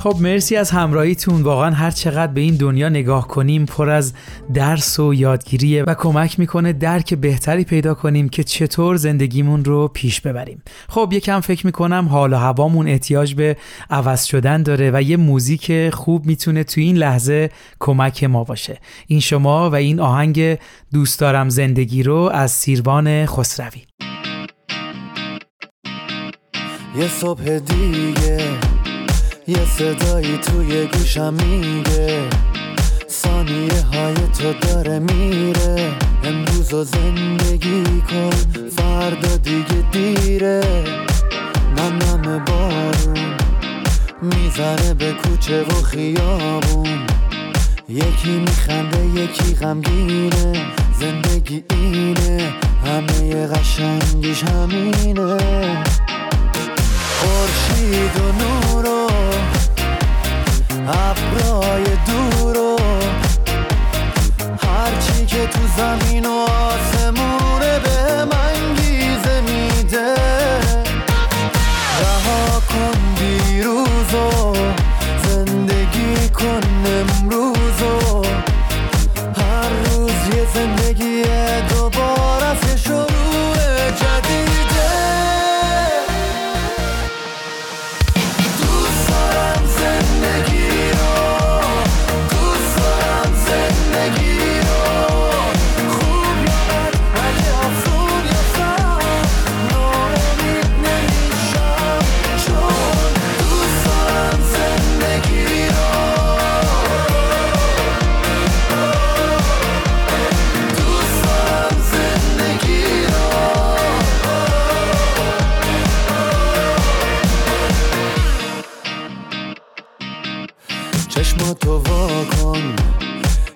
خب 0.00 0.16
مرسی 0.20 0.56
از 0.56 0.70
همراهیتون. 0.70 1.42
واقعا 1.42 1.70
هر 1.70 1.90
چقدر 1.90 2.32
به 2.32 2.40
این 2.40 2.56
دنیا 2.56 2.88
نگاه 2.88 3.28
کنیم 3.28 3.66
پر 3.66 3.90
از 3.90 4.14
درس 4.54 5.00
و 5.00 5.14
یادگیریه 5.14 5.84
و 5.84 5.94
کمک 5.94 6.38
می‌کنه 6.38 6.72
درک 6.72 7.14
بهتری 7.14 7.64
پیدا 7.64 7.94
کنیم 7.94 8.28
که 8.28 8.44
چطور 8.44 8.96
زندگیمون 8.96 9.64
رو 9.64 9.88
پیش 9.88 10.20
ببریم. 10.20 10.62
خب 10.88 11.10
یکم 11.12 11.40
فکر 11.40 11.66
می‌کنم 11.66 12.08
حال 12.10 12.32
و 12.32 12.36
هوامون 12.36 12.88
احتیاج 12.88 13.34
به 13.34 13.56
عوض 13.90 14.24
شدن 14.24 14.62
داره 14.62 14.90
و 14.94 15.02
یه 15.02 15.16
موزیک 15.16 15.90
خوب 15.90 16.26
می‌تونه 16.26 16.64
تو 16.64 16.80
این 16.80 16.96
لحظه 16.96 17.50
کمک 17.78 18.24
ما 18.24 18.44
باشه. 18.44 18.78
این 19.06 19.20
شما 19.20 19.70
و 19.70 19.74
این 19.74 20.00
آهنگ 20.00 20.58
دوست 20.92 21.20
دارم 21.20 21.48
زندگی 21.48 22.02
رو 22.02 22.30
از 22.34 22.50
سیروان 22.50 23.26
خسروی. 23.26 23.82
یه 26.98 27.08
صبح 27.08 27.58
دیگه 27.58 28.69
یه 29.50 29.66
صدایی 29.78 30.38
توی 30.38 30.86
گوشم 30.86 31.34
میگه. 31.34 32.28
ثانیه 33.08 33.82
های 33.92 34.14
تو 34.14 34.52
داره 34.52 34.98
میره. 34.98 35.92
امروز 36.24 36.68
زندگی 36.68 37.84
کن 38.10 38.30
فردا 38.76 39.36
دیگه 39.36 39.84
دیره. 39.92 40.60
نم 41.76 41.98
نم 41.98 42.44
بارون 42.44 43.34
می‌زنه 44.22 44.94
به 44.94 45.12
کوچه 45.12 45.62
و 45.62 45.82
خیابون. 45.82 46.98
یکی 47.88 48.30
میخنده 48.30 49.20
یکی 49.22 49.54
غمگینه. 49.54 50.66
زندگی 51.00 51.64
اینه 51.70 52.52
همه 52.86 53.46
قشنگیش 53.46 54.42
همینه. 54.42 55.36
خورشید 57.20 58.16
و 58.16 58.32
نور 58.32 58.86
و 58.86 58.99
ابرای 60.88 61.84
دور 61.84 62.58
و 62.58 62.76
هرچی 64.66 65.26
که 65.26 65.46
تو 65.46 65.60
زمین 65.76 66.26
و 66.26 66.30
آسمونه 66.30 66.99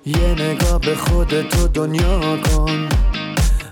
یه 0.07 0.35
نگاه 0.39 0.81
به 0.81 0.95
خودتو 0.95 1.69
دنیا 1.69 2.37
کن. 2.37 2.89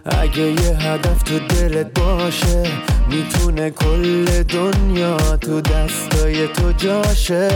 اگه 0.05 0.43
یه 0.43 0.77
هدف 0.79 1.23
تو 1.23 1.39
دلت 1.39 2.01
باشه 2.01 2.63
می‌تونه 3.11 3.71
کل 3.71 4.43
دنیا 4.43 5.17
تو 5.17 5.61
دستای 5.61 6.49
تو 6.49 6.73
جاشه. 6.73 7.49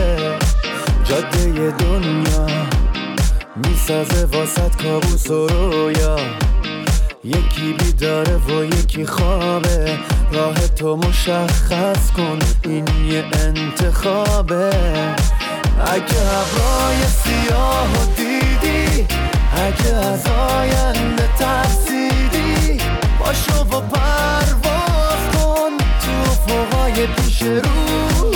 جاده 1.03 1.71
دنیا 1.71 2.47
می‌سازه 3.55 4.25
واسط 4.25 4.83
کابوس 4.83 5.29
و 5.29 5.47
رویا. 5.47 6.17
یکی 7.23 7.73
بیداره 7.79 8.35
و 8.35 8.63
یکی 8.63 9.05
خوابه. 9.05 9.97
راه 10.31 10.67
تو 10.67 10.95
مشخص 10.95 12.11
کن 12.11 12.39
این 12.63 12.87
یه 13.09 13.23
انتخابه. 13.33 14.69
اگه 15.85 16.21
ابرای 16.21 16.97
سیاه 17.23 17.91
و 17.93 18.26
دیدی 18.61 19.07
اگه 19.55 19.95
از 19.95 20.27
آینده 20.27 21.29
ترسیدی 21.39 22.81
باشو 23.19 23.59
و 23.61 23.81
پرواز 23.81 25.21
کن 25.33 25.71
تو 25.77 26.31
فوقای 26.47 27.07
پیش 27.07 27.41
رو. 27.41 28.27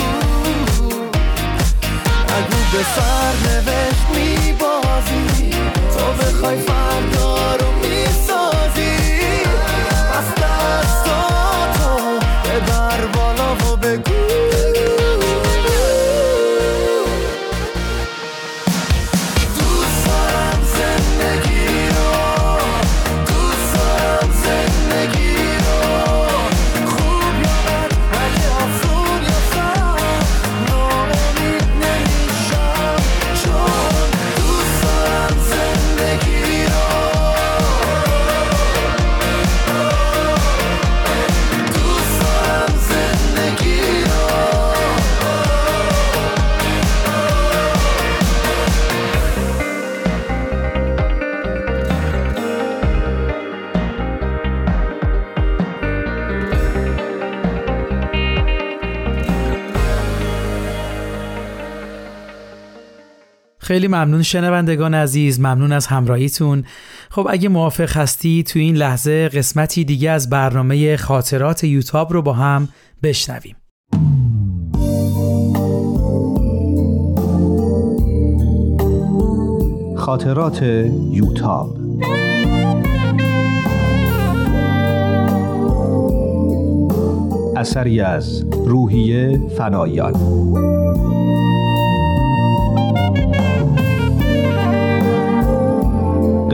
اگه 2.28 2.62
به 2.72 2.82
سر 2.96 3.32
نوشت 3.48 4.06
میبازی 4.14 5.50
تو 5.96 6.24
بخوای 6.24 6.58
فردا 6.60 7.56
رو 7.56 7.72
می‌سازی. 7.72 8.96
پس 10.12 10.42
دستاتو 10.42 11.90
ببر 12.44 13.06
بالا 13.06 13.54
و 13.54 13.76
بگو 13.76 14.12
خیلی 63.72 63.88
ممنون 63.88 64.22
شنوندگان 64.22 64.94
عزیز 64.94 65.40
ممنون 65.40 65.72
از 65.72 65.86
همراهیتون. 65.86 66.64
خب 67.10 67.26
اگه 67.30 67.48
موافق 67.48 67.96
هستی 67.96 68.42
تو 68.42 68.58
این 68.58 68.76
لحظه 68.76 69.28
قسمتی 69.28 69.84
دیگه 69.84 70.10
از 70.10 70.30
برنامه 70.30 70.96
خاطرات 70.96 71.64
یوتاب 71.64 72.12
رو 72.12 72.22
با 72.22 72.32
هم 72.32 72.68
بشنویم. 73.02 73.56
خاطرات 79.96 80.62
یوتاب. 81.12 81.76
اثری 87.56 88.00
از 88.00 88.44
روحیه 88.66 89.40
فنایان. 89.58 90.12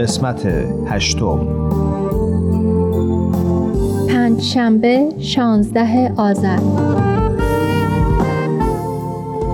قسمت 0.08 0.46
هشتم 0.86 1.46
پنج 4.08 4.40
شنبه 4.40 5.08
شانزده 5.18 6.12
آذر 6.16 6.58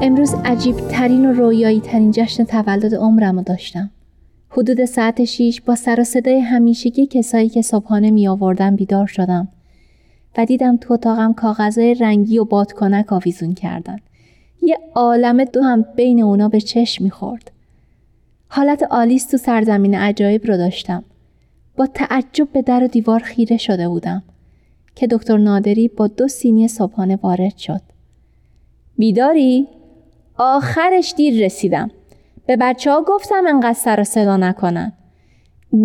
امروز 0.03 0.35
عجیب 0.45 0.77
ترین 0.77 1.27
و 1.27 1.33
رویایی 1.33 1.81
ترین 1.81 2.11
جشن 2.11 2.45
تولد 2.45 2.95
عمرم 2.95 3.37
رو 3.37 3.43
داشتم. 3.43 3.90
حدود 4.51 4.85
ساعت 4.85 5.25
شیش 5.25 5.61
با 5.61 5.75
سر 5.75 6.01
و 6.01 6.05
صدای 6.05 6.40
همیشگی 6.40 7.07
کسایی 7.07 7.49
که 7.49 7.62
صبحانه 7.62 8.11
می 8.11 8.29
آوردن 8.29 8.77
بیدار 8.77 9.07
شدم 9.07 9.49
و 10.38 10.45
دیدم 10.45 10.77
تو 10.77 10.95
اتاقم 10.95 11.33
کاغذهای 11.33 11.95
رنگی 11.95 12.38
و 12.38 12.45
بادکنک 12.45 13.12
آویزون 13.12 13.55
کردن. 13.55 13.99
یه 14.62 14.79
عالم 14.95 15.45
دو 15.45 15.62
هم 15.62 15.85
بین 15.97 16.23
اونا 16.23 16.49
به 16.49 16.61
چشم 16.61 17.05
می‌خورد. 17.05 17.51
حالت 18.57 18.83
آلیس 18.90 19.27
تو 19.27 19.37
سرزمین 19.37 19.95
عجایب 19.95 20.47
رو 20.47 20.57
داشتم. 20.57 21.05
با 21.77 21.87
تعجب 21.87 22.49
به 22.53 22.62
در 22.62 22.85
و 22.85 22.87
دیوار 22.87 23.21
خیره 23.21 23.57
شده 23.57 23.88
بودم 23.88 24.23
که 24.95 25.07
دکتر 25.07 25.37
نادری 25.37 25.88
با 25.88 26.07
دو 26.07 26.29
سینی 26.29 26.69
صبحانه 26.69 27.19
وارد 27.23 27.57
شد. 27.57 27.81
بیداری؟ 28.99 29.69
آخرش 30.38 31.14
دیر 31.17 31.45
رسیدم. 31.45 31.90
به 32.47 32.57
بچه 32.57 32.90
ها 32.90 33.05
گفتم 33.07 33.45
انقدر 33.49 33.73
سر 33.73 34.01
و 34.01 34.05
صدا 34.05 34.37
نکنن. 34.37 34.93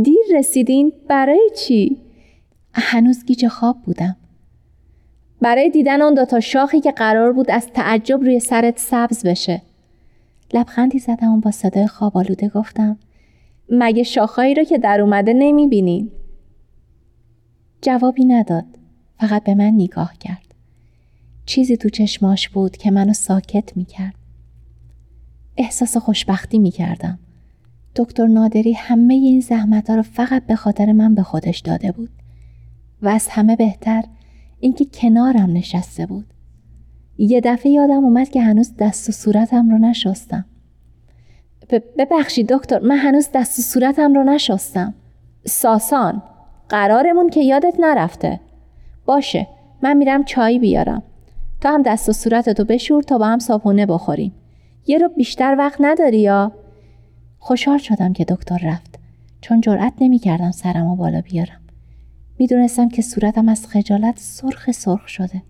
دیر 0.04 0.38
رسیدین؟ 0.38 0.94
برای 1.08 1.50
چی؟ 1.58 1.98
هنوز 2.74 3.26
گیج 3.26 3.48
خواب 3.48 3.78
بودم. 3.86 4.16
برای 5.42 5.70
دیدن 5.70 6.02
اون 6.02 6.14
دوتا 6.14 6.40
شاخی 6.40 6.80
که 6.80 6.92
قرار 6.92 7.34
بود 7.34 7.52
از 7.52 7.68
تعجب 7.68 8.22
روی 8.22 8.40
سرت 8.40 8.80
سبز 8.80 9.26
بشه. 9.26 9.62
لبخندی 10.54 11.00
زدم 11.00 11.34
و 11.34 11.40
با 11.40 11.52
صدای 11.52 11.88
خواب 11.88 12.18
آلوده 12.18 12.50
گفتم 12.50 12.98
مگه 13.72 14.04
شاخهایی 14.04 14.54
رو 14.54 14.64
که 14.64 14.78
در 14.78 15.02
اومده 15.02 15.34
نمی 15.34 15.68
بینین؟ 15.68 16.12
جوابی 17.82 18.26
نداد. 18.26 18.66
فقط 19.20 19.44
به 19.44 19.56
من 19.56 19.74
نگاه 19.78 20.18
کرد. 20.18 20.56
چیزی 21.46 21.78
تو 21.78 21.90
چشماش 21.90 22.50
بود 22.50 22.78
که 22.78 22.92
منو 22.92 23.14
ساکت 23.14 23.78
می 23.78 23.86
کرد. 23.86 24.16
احساس 25.58 25.98
خوشبختی 25.98 26.60
می 26.60 26.72
کردم. 26.72 27.20
دکتر 27.96 28.28
نادری 28.28 28.74
همه 28.74 29.14
این 29.14 29.42
زحمت 29.42 29.90
ها 29.90 29.96
رو 29.96 30.02
فقط 30.02 30.46
به 30.46 30.56
خاطر 30.56 30.92
من 30.92 31.16
به 31.16 31.24
خودش 31.24 31.60
داده 31.60 31.92
بود. 31.92 32.10
و 33.02 33.08
از 33.08 33.28
همه 33.28 33.56
بهتر 33.56 34.04
اینکه 34.60 34.86
کنارم 34.86 35.52
نشسته 35.54 36.06
بود. 36.06 36.34
یه 37.22 37.42
دفعه 37.42 37.72
یادم 37.72 38.04
اومد 38.04 38.30
که 38.30 38.42
هنوز 38.42 38.72
دست 38.80 39.10
و 39.10 39.12
صورتم 39.12 39.70
رو 39.70 39.78
نشستم. 39.78 40.46
ببخشید 41.98 42.48
دکتر 42.54 42.80
من 42.80 42.98
هنوز 42.98 43.30
دست 43.34 43.60
و 43.60 43.62
صورتم 43.62 44.14
رو 44.14 44.24
نشستم. 44.24 44.94
ساسان 45.46 46.22
قرارمون 46.70 47.30
که 47.30 47.42
یادت 47.42 47.76
نرفته. 47.80 48.40
باشه 49.06 49.48
من 49.84 49.98
میرم 49.98 50.24
چای 50.24 50.60
بیارم. 50.60 51.04
تا 51.62 51.72
هم 51.72 51.82
دست 51.82 52.10
و 52.10 52.14
صورتتو 52.14 52.66
بشور 52.66 53.04
تا 53.04 53.18
با 53.18 53.26
هم 53.26 53.40
صابونه 53.40 53.86
بخوریم. 53.86 54.34
یه 54.88 54.98
رو 54.98 55.10
بیشتر 55.10 55.56
وقت 55.58 55.78
نداری 55.80 56.20
یا؟ 56.20 56.52
خوشحال 57.40 57.78
شدم 57.78 58.14
که 58.14 58.26
دکتر 58.26 58.60
رفت. 58.64 59.00
چون 59.42 59.62
جرأت 59.62 59.94
نمی‌کردم 60.02 60.52
سرمو 60.52 60.96
بالا 60.96 61.22
بیارم. 61.22 61.60
می‌دونستم 62.40 62.90
که 62.90 63.02
صورتم 63.02 63.50
از 63.50 63.68
خجالت 63.68 64.20
سرخ 64.20 64.72
سرخ 64.72 65.08
شده. 65.08 65.42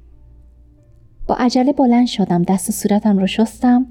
با 1.30 1.36
عجله 1.36 1.74
بلند 1.74 2.08
شدم 2.08 2.44
دست 2.44 2.70
و 2.70 2.72
صورتم 2.72 3.18
رو 3.18 3.28
شستم 3.28 3.86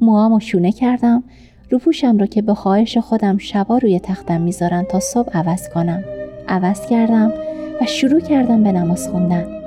موامو 0.00 0.40
شونه 0.40 0.72
کردم 0.72 1.24
روپوشم 1.70 2.18
رو 2.18 2.26
که 2.26 2.42
به 2.42 2.54
خواهش 2.54 2.98
خودم 2.98 3.38
شبا 3.38 3.78
روی 3.78 4.00
تختم 4.00 4.40
می‌ذارن 4.40 4.84
تا 4.84 5.00
صبح 5.00 5.38
عوض 5.38 5.68
کنم. 5.68 6.04
عوض 6.48 6.86
کردم 6.86 7.32
و 7.80 7.86
شروع 7.86 8.20
کردم 8.20 8.62
به 8.62 8.72
نماز 8.72 9.08
خوندن. 9.08 9.63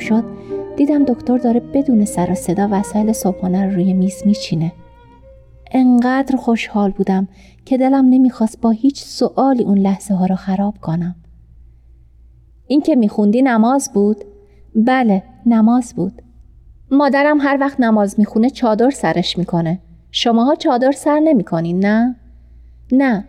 شد 0.00 0.24
دیدم 0.76 1.04
دکتر 1.04 1.38
داره 1.38 1.60
بدون 1.60 2.04
سر 2.04 2.30
و 2.30 2.34
صدا 2.34 2.68
وسایل 2.70 3.12
صبحانه 3.12 3.64
رو 3.64 3.74
روی 3.74 3.92
میز 3.92 4.22
میچینه 4.26 4.72
انقدر 5.72 6.36
خوشحال 6.36 6.90
بودم 6.90 7.28
که 7.64 7.78
دلم 7.78 8.04
نمی‌خواست 8.08 8.60
با 8.60 8.70
هیچ 8.70 9.02
سوالی 9.02 9.64
اون 9.64 9.78
لحظه 9.78 10.14
ها 10.14 10.26
رو 10.26 10.36
خراب 10.36 10.74
کنم. 10.80 11.16
این 12.66 12.80
که 12.80 12.96
میخوندی 12.96 13.42
نماز 13.42 13.90
بود؟ 13.94 14.24
بله 14.74 15.22
نماز 15.46 15.94
بود. 15.94 16.22
مادرم 16.90 17.40
هر 17.40 17.58
وقت 17.60 17.80
نماز 17.80 18.18
می‌خونه 18.18 18.50
چادر 18.50 18.90
سرش 18.90 19.38
می‌کنه. 19.38 19.80
شماها 20.10 20.54
چادر 20.54 20.92
سر 20.92 21.20
نمی‌کنین 21.20 21.86
نه؟ 21.86 22.16
نه 22.92 23.24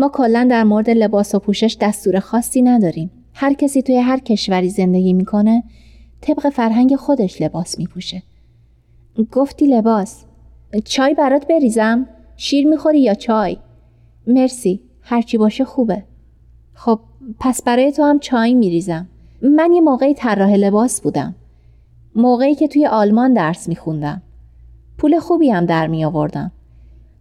ما 0.00 0.08
کلا 0.08 0.46
در 0.50 0.64
مورد 0.64 0.90
لباس 0.90 1.34
و 1.34 1.38
پوشش 1.38 1.76
دستور 1.80 2.18
خاصی 2.18 2.62
نداریم. 2.62 3.10
هر 3.34 3.52
کسی 3.52 3.82
توی 3.82 3.96
هر 3.96 4.18
کشوری 4.18 4.68
زندگی 4.70 5.12
می‌کنه 5.12 5.64
طبق 6.20 6.48
فرهنگ 6.48 6.96
خودش 6.96 7.42
لباس 7.42 7.78
میپوشه. 7.78 8.22
گفتی 9.32 9.66
لباس. 9.66 10.24
چای 10.84 11.14
برات 11.14 11.46
بریزم؟ 11.46 12.06
شیر 12.36 12.66
می‌خوری 12.66 13.00
یا 13.00 13.14
چای؟ 13.14 13.56
مرسی 14.26 14.80
هرچی 15.00 15.38
باشه 15.38 15.64
خوبه. 15.64 16.02
خب 16.74 17.00
پس 17.40 17.62
برای 17.62 17.92
تو 17.92 18.02
هم 18.02 18.18
چای 18.18 18.54
میریزم. 18.54 19.06
من 19.42 19.72
یه 19.72 19.80
موقعی 19.80 20.14
طراح 20.14 20.54
لباس 20.54 21.00
بودم. 21.00 21.34
موقعی 22.14 22.54
که 22.54 22.68
توی 22.68 22.86
آلمان 22.86 23.32
درس 23.32 23.68
میخوندم. 23.68 24.22
پول 24.98 25.18
خوبی 25.18 25.50
هم 25.50 25.66
در 25.66 25.86
می 25.86 26.04
آوردم 26.04 26.52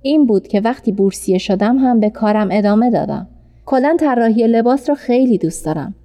این 0.01 0.25
بود 0.25 0.47
که 0.47 0.62
وقتی 0.62 0.91
بورسیه 0.91 1.38
شدم 1.38 1.77
هم 1.77 1.99
به 1.99 2.10
کارم 2.10 2.47
ادامه 2.51 2.91
دادم. 2.91 3.27
کلا 3.65 3.97
طراحی 3.99 4.47
لباس 4.47 4.89
رو 4.89 4.95
خیلی 4.95 5.38
دوست 5.38 5.65
دارم. 5.65 5.95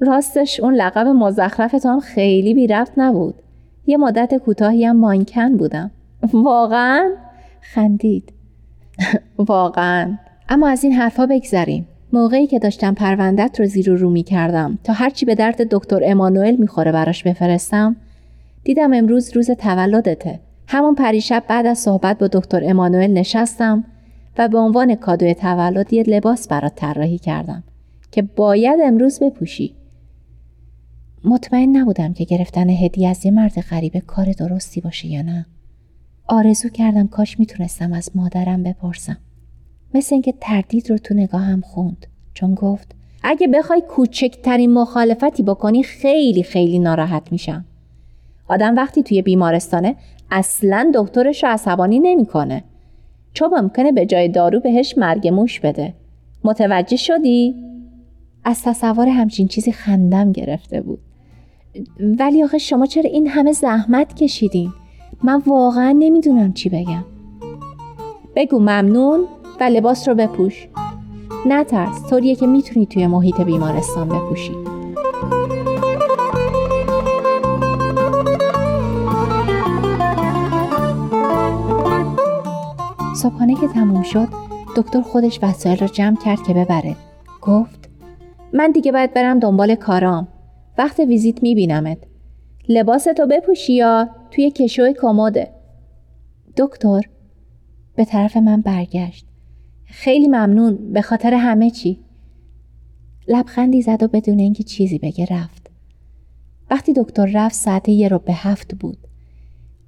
راستش 0.00 0.60
اون 0.60 0.74
لقب 0.74 1.06
مزخرف 1.06 1.86
هم 1.86 2.00
خیلی 2.00 2.54
بی 2.54 2.66
رفت 2.66 2.92
نبود. 2.96 3.34
یه 3.86 3.96
مدت 3.96 4.34
کوتاهی 4.34 4.84
هم 4.84 4.96
مانکن 4.96 5.56
بودم. 5.56 5.90
واقعا؟ 6.32 7.10
خندید. 7.60 8.32
واقعا. 9.48 10.18
اما 10.48 10.68
از 10.68 10.84
این 10.84 10.92
حرفها 10.92 11.26
بگذریم. 11.26 11.88
موقعی 12.12 12.46
که 12.46 12.58
داشتم 12.58 12.94
پروندت 12.94 13.60
رو 13.60 13.66
زیر 13.66 13.90
و 13.90 13.96
رو 13.96 14.10
می 14.10 14.22
کردم 14.22 14.78
تا 14.84 14.92
هرچی 14.92 15.26
به 15.26 15.34
درد 15.34 15.68
دکتر 15.68 16.00
امانوئل 16.04 16.56
می‌خوره 16.56 16.92
براش 16.92 17.22
بفرستم 17.22 17.96
دیدم 18.64 18.92
امروز 18.92 19.36
روز 19.36 19.50
تولدته. 19.50 20.40
همون 20.66 20.94
پریشب 20.94 21.44
بعد 21.48 21.66
از 21.66 21.78
صحبت 21.78 22.18
با 22.18 22.26
دکتر 22.26 22.60
امانوئل 22.64 23.12
نشستم 23.12 23.84
و 24.38 24.48
به 24.48 24.58
عنوان 24.58 24.94
کادوی 24.94 25.34
تولد 25.34 25.92
یه 25.92 26.02
لباس 26.02 26.48
برات 26.48 26.74
طراحی 26.74 27.18
کردم 27.18 27.62
که 28.12 28.22
باید 28.22 28.80
امروز 28.84 29.20
بپوشی. 29.20 29.74
مطمئن 31.24 31.76
نبودم 31.76 32.12
که 32.12 32.24
گرفتن 32.24 32.70
هدیه 32.70 33.08
از 33.08 33.26
یه 33.26 33.30
مرد 33.30 33.60
غریبه 33.60 34.00
کار 34.00 34.32
درستی 34.32 34.80
باشه 34.80 35.08
یا 35.08 35.22
نه. 35.22 35.46
آرزو 36.28 36.68
کردم 36.68 37.06
کاش 37.06 37.38
می‌تونستم 37.38 37.92
از 37.92 38.10
مادرم 38.14 38.62
بپرسم. 38.62 39.18
مثل 39.94 40.14
اینکه 40.14 40.34
تردید 40.40 40.90
رو 40.90 40.98
تو 40.98 41.14
نگاهم 41.14 41.60
خوند. 41.60 42.06
چون 42.34 42.54
گفت 42.54 42.94
اگه 43.22 43.48
بخوای 43.48 43.82
کوچکترین 43.88 44.72
مخالفتی 44.72 45.42
بکنی 45.42 45.82
خیلی 45.82 46.42
خیلی 46.42 46.78
ناراحت 46.78 47.32
میشم. 47.32 47.64
آدم 48.48 48.76
وقتی 48.76 49.02
توی 49.02 49.22
بیمارستانه 49.22 49.96
اصلا 50.30 50.92
دکترش 50.94 51.44
رو 51.44 51.50
عصبانی 51.50 51.98
نمی‌کنه. 51.98 52.64
چون 53.32 53.60
ممکنه 53.60 53.92
به 53.92 54.06
جای 54.06 54.28
دارو 54.28 54.60
بهش 54.60 54.94
مرگ 54.98 55.28
موش 55.28 55.60
بده. 55.60 55.94
متوجه 56.44 56.96
شدی؟ 56.96 57.54
از 58.44 58.62
تصور 58.62 59.08
همچین 59.08 59.48
چیزی 59.48 59.72
خندم 59.72 60.32
گرفته 60.32 60.80
بود. 60.80 61.00
ولی 62.18 62.42
آخه 62.42 62.58
شما 62.58 62.86
چرا 62.86 63.10
این 63.10 63.26
همه 63.26 63.52
زحمت 63.52 64.14
کشیدین؟ 64.14 64.72
من 65.22 65.42
واقعا 65.46 65.92
نمی‌دونم 65.98 66.52
چی 66.52 66.68
بگم. 66.68 67.04
بگو 68.36 68.58
ممنون 68.58 69.24
و 69.60 69.64
لباس 69.64 70.08
رو 70.08 70.14
بپوش. 70.14 70.68
نترس 71.46 72.06
طوریه 72.10 72.34
که 72.34 72.46
می‌تونی 72.46 72.86
توی 72.86 73.06
محیط 73.06 73.40
بیمارستان 73.40 74.08
بپوشی. 74.08 74.52
صبحانه 83.16 83.54
که 83.54 83.68
تموم 83.68 84.02
شد 84.02 84.28
دکتر 84.76 85.00
خودش 85.00 85.38
وسایل 85.42 85.78
رو 85.78 85.86
جمع 85.86 86.16
کرد 86.16 86.42
که 86.42 86.54
ببره. 86.54 86.96
گفت 87.42 87.88
من 88.52 88.70
دیگه 88.70 88.92
باید 88.92 89.14
برم 89.14 89.38
دنبال 89.38 89.74
کارام. 89.74 90.28
وقت 90.78 90.98
ویزیت 91.00 91.42
میبینمت. 91.42 91.98
لباستو 92.68 93.26
بپوشی 93.26 93.72
یا 93.72 94.08
توی 94.30 94.50
کشوی 94.50 94.94
کموده 95.00 95.50
دکتر 96.56 97.02
به 97.96 98.04
طرف 98.04 98.36
من 98.36 98.60
برگشت. 98.60 99.26
خیلی 99.84 100.26
ممنون 100.26 100.92
به 100.92 101.02
خاطر 101.02 101.34
همه 101.34 101.70
چی. 101.70 102.00
لبخندی 103.28 103.82
زد 103.82 104.02
و 104.02 104.08
بدون 104.08 104.38
اینکه 104.38 104.62
چیزی 104.62 104.98
بگه 104.98 105.26
رفت. 105.30 105.70
وقتی 106.70 106.92
دکتر 106.92 107.30
رفت 107.34 107.54
ساعت 107.54 107.88
یه 107.88 108.08
رو 108.08 108.18
به 108.18 108.32
هفت 108.32 108.74
بود. 108.74 108.98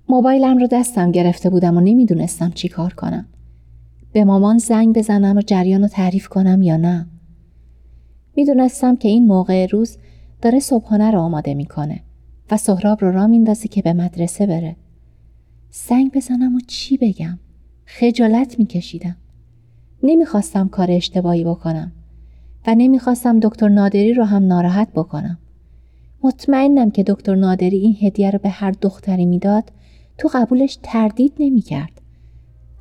موبایلم 0.09 0.59
رو 0.59 0.67
دستم 0.67 1.13
گرفته 1.13 1.51
بودم 1.51 1.77
و 1.77 1.81
نمی‌دونستم 1.81 2.51
چی 2.51 2.69
کار 2.69 2.93
کنم. 2.93 3.29
به 4.13 4.25
مامان 4.25 4.59
زنگ 4.59 4.99
بزنم 4.99 5.37
و 5.37 5.41
جریان 5.41 5.83
رو 5.83 5.89
تعریف 5.89 6.29
کنم 6.29 6.63
یا 6.63 6.77
نه. 6.77 7.07
می‌دونستم 8.37 8.97
که 8.97 9.09
این 9.09 9.27
موقع 9.27 9.67
روز 9.67 9.99
داره 10.43 10.61
صبحانه 10.61 11.11
رو 11.11 11.19
آماده 11.19 11.55
می‌کنه 11.55 12.01
و 12.51 12.57
سهراب 12.57 13.01
رو 13.05 13.13
را 13.13 13.27
میندازه 13.27 13.69
که 13.69 13.83
به 13.83 13.93
مدرسه 13.93 14.47
بره. 14.47 14.77
سنگ 15.71 16.13
بزنم 16.13 16.55
و 16.55 16.61
چی 16.67 16.97
بگم؟ 16.97 17.39
خجالت 17.85 18.59
میکشیدم. 18.59 19.17
نمی‌خواستم 20.03 20.69
کار 20.69 20.91
اشتباهی 20.91 21.45
بکنم 21.45 21.93
و 22.67 22.75
نمی‌خواستم 22.75 23.41
دکتر 23.41 23.69
نادری 23.69 24.15
رو 24.15 24.25
هم 24.25 24.47
ناراحت 24.47 24.89
بکنم. 24.93 25.39
مطمئنم 26.23 26.91
که 26.91 27.03
دکتر 27.03 27.35
نادری 27.35 27.77
این 27.77 27.97
هدیه 28.01 28.31
رو 28.31 28.39
به 28.39 28.49
هر 28.49 28.71
دختری 28.71 29.27
می‌داد 29.27 29.73
تو 30.19 30.29
قبولش 30.33 30.79
تردید 30.83 31.33
نمی‌کرد. 31.39 32.01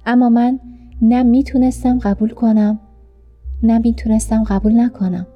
اما 0.06 0.30
من 0.30 0.60
نه 1.02 1.24
می‌تونستم 1.24 2.00
قبول 2.00 2.30
کنم 2.30 2.80
نه 3.64 3.80
می‌تونستم 3.80 4.44
قبول 4.44 4.80
نکنم. 4.80 5.28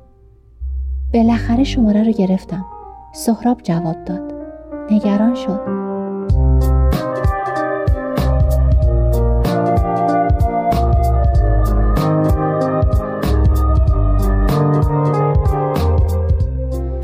بالاخره 1.14 1.64
شماره 1.64 2.04
رو 2.04 2.12
گرفتم. 2.12 2.66
سهراب 3.12 3.62
جواب 3.62 4.06
داد. 4.06 4.34
نگران 4.92 5.36
شد. 5.36 5.60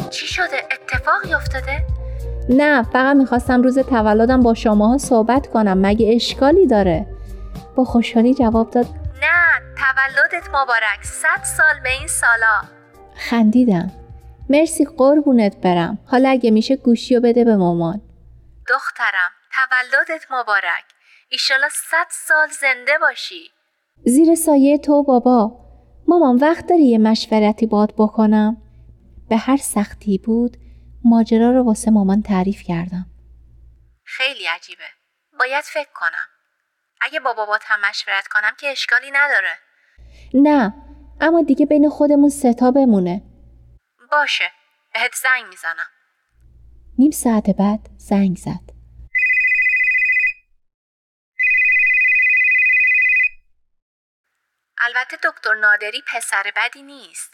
چی 0.09 0.27
شده؟ 0.27 0.45
اتفاقی 0.71 1.33
افتاده؟ 1.33 1.85
نه 2.49 2.83
فقط 2.83 3.15
می‌خواستم 3.15 3.61
روز 3.61 3.79
تولدم 3.79 4.39
با 4.39 4.53
شماها 4.53 4.97
صحبت 4.97 5.47
کنم. 5.47 5.77
مگه 5.81 6.11
اشکالی 6.15 6.67
داره؟ 6.67 7.05
با 7.75 7.83
خوشحالی 7.83 8.33
جواب 8.33 8.69
داد. 8.69 8.85
نه 9.21 9.61
تولدت 9.77 10.49
مبارک. 10.49 11.03
صد 11.03 11.43
سال 11.43 11.83
به 11.83 11.89
این 11.89 12.07
سالا. 12.07 12.69
خندیدم. 13.15 13.91
مرسی 14.49 14.85
قربونت 14.85 15.57
برم. 15.61 15.99
حالا 16.07 16.29
اگه 16.29 16.51
میشه 16.51 16.75
گوشی 16.75 17.15
و 17.15 17.21
بده 17.21 17.45
به 17.45 17.55
مامان. 17.55 18.01
دخترم 18.69 19.31
تولدت 19.55 20.25
مبارک. 20.31 20.83
ایشالا 21.29 21.69
صد 21.71 22.07
سال 22.09 22.47
زنده 22.61 22.91
باشی. 23.01 23.49
زیر 24.05 24.35
سایه 24.35 24.77
تو 24.77 25.03
بابا. 25.03 25.51
مامان 26.07 26.35
وقت 26.35 26.67
داری 26.67 26.83
یه 26.83 26.97
مشورتی 26.97 27.65
باد 27.65 27.93
بکنم؟ 27.97 28.57
به 29.29 29.37
هر 29.37 29.57
سختی 29.57 30.17
بود 30.17 30.57
ماجرا 31.05 31.51
رو 31.51 31.63
واسه 31.63 31.91
مامان 31.91 32.21
تعریف 32.21 32.61
کردم. 32.61 33.05
خیلی 34.05 34.47
عجیبه. 34.47 34.83
باید 35.39 35.63
فکر 35.63 35.89
کنم. 35.95 36.27
اگه 37.01 37.19
با 37.19 37.33
بابات 37.33 37.61
هم 37.65 37.79
مشورت 37.89 38.27
کنم 38.27 38.51
که 38.59 38.67
اشکالی 38.67 39.11
نداره. 39.11 39.57
نه 40.33 40.73
اما 41.21 41.41
دیگه 41.41 41.65
بین 41.65 41.89
خودمون 41.89 42.29
ستا 42.29 42.71
بمونه. 42.71 43.21
باشه. 44.11 44.51
بهت 44.93 45.15
زنگ 45.15 45.45
می‌زنم. 45.45 45.89
نیم 46.97 47.11
ساعت 47.11 47.43
بعد 47.59 47.89
زنگ 47.97 48.37
زد. 48.37 48.79
البته 54.81 55.17
دکتر 55.23 55.53
نادری 55.53 56.03
پسر 56.07 56.51
بدی 56.55 56.83
نیست. 56.83 57.33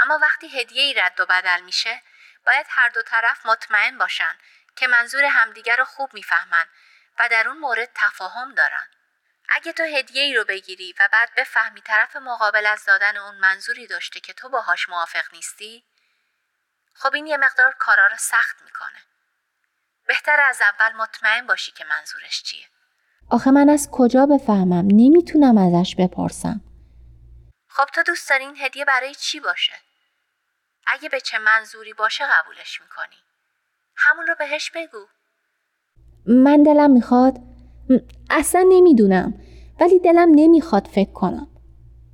اما 0.00 0.18
وقتی 0.22 0.60
هدیه 0.60 0.82
ای 0.82 0.94
رد 0.94 1.20
و 1.20 1.26
بدل 1.26 1.60
میشه 1.60 2.02
باید 2.46 2.66
هر 2.68 2.88
دو 2.88 3.02
طرف 3.02 3.46
مطمئن 3.46 3.98
باشن 3.98 4.34
که 4.76 4.86
منظور 4.86 5.24
همدیگر 5.24 5.76
رو 5.76 5.84
خوب 5.84 6.14
می‌فهمن 6.14 6.66
و 7.18 7.28
در 7.28 7.48
اون 7.48 7.58
مورد 7.58 7.90
تفاهم 7.94 8.54
دارن. 8.54 8.86
اگه 9.48 9.72
تو 9.72 9.82
هدیه 9.82 10.22
ای 10.22 10.34
رو 10.34 10.44
بگیری 10.44 10.94
و 10.98 11.08
بعد 11.12 11.34
بفهمی 11.36 11.80
طرف 11.80 12.16
مقابل 12.16 12.66
از 12.66 12.84
دادن 12.84 13.16
اون 13.16 13.34
منظوری 13.34 13.86
داشته 13.86 14.20
که 14.20 14.32
تو 14.32 14.48
باهاش 14.48 14.88
موافق 14.88 15.34
نیستی 15.34 15.84
خب 16.98 17.14
این 17.14 17.26
یه 17.26 17.36
مقدار 17.36 17.74
کارا 17.78 18.06
رو 18.06 18.16
سخت 18.18 18.56
می‌کنه. 18.64 18.98
بهتر 20.08 20.36
از 20.48 20.58
اول 20.60 20.96
مطمئن 20.96 21.46
باشی 21.46 21.72
که 21.72 21.84
منظورش 21.84 22.42
چیه. 22.42 22.64
آخه 23.30 23.50
من 23.50 23.68
از 23.68 23.88
کجا 23.92 24.26
بفهمم؟ 24.26 24.86
نمی‌تونم 24.92 25.58
ازش 25.58 25.96
بپرسم. 25.98 26.60
خب 27.68 27.84
تو 27.84 28.02
دوست 28.02 28.30
داری 28.30 28.44
این 28.44 28.56
هدیه 28.58 28.84
برای 28.84 29.14
چی 29.14 29.40
باشه؟ 29.40 29.72
اگه 30.86 31.08
به 31.08 31.20
چه 31.20 31.38
منظوری 31.38 31.92
باشه 31.92 32.24
قبولش 32.24 32.80
می‌کنی. 32.80 33.16
همون 33.96 34.26
رو 34.26 34.34
بهش 34.38 34.70
بگو. 34.74 35.06
من 36.26 36.62
دلم 36.62 36.90
می‌خواد 36.90 37.38
اصلا 38.30 38.64
نمی‌دونم. 38.68 39.34
ولی 39.80 39.98
دلم 39.98 40.28
نمی‌خواد 40.34 40.86
فکر 40.86 41.12
کنم. 41.12 41.48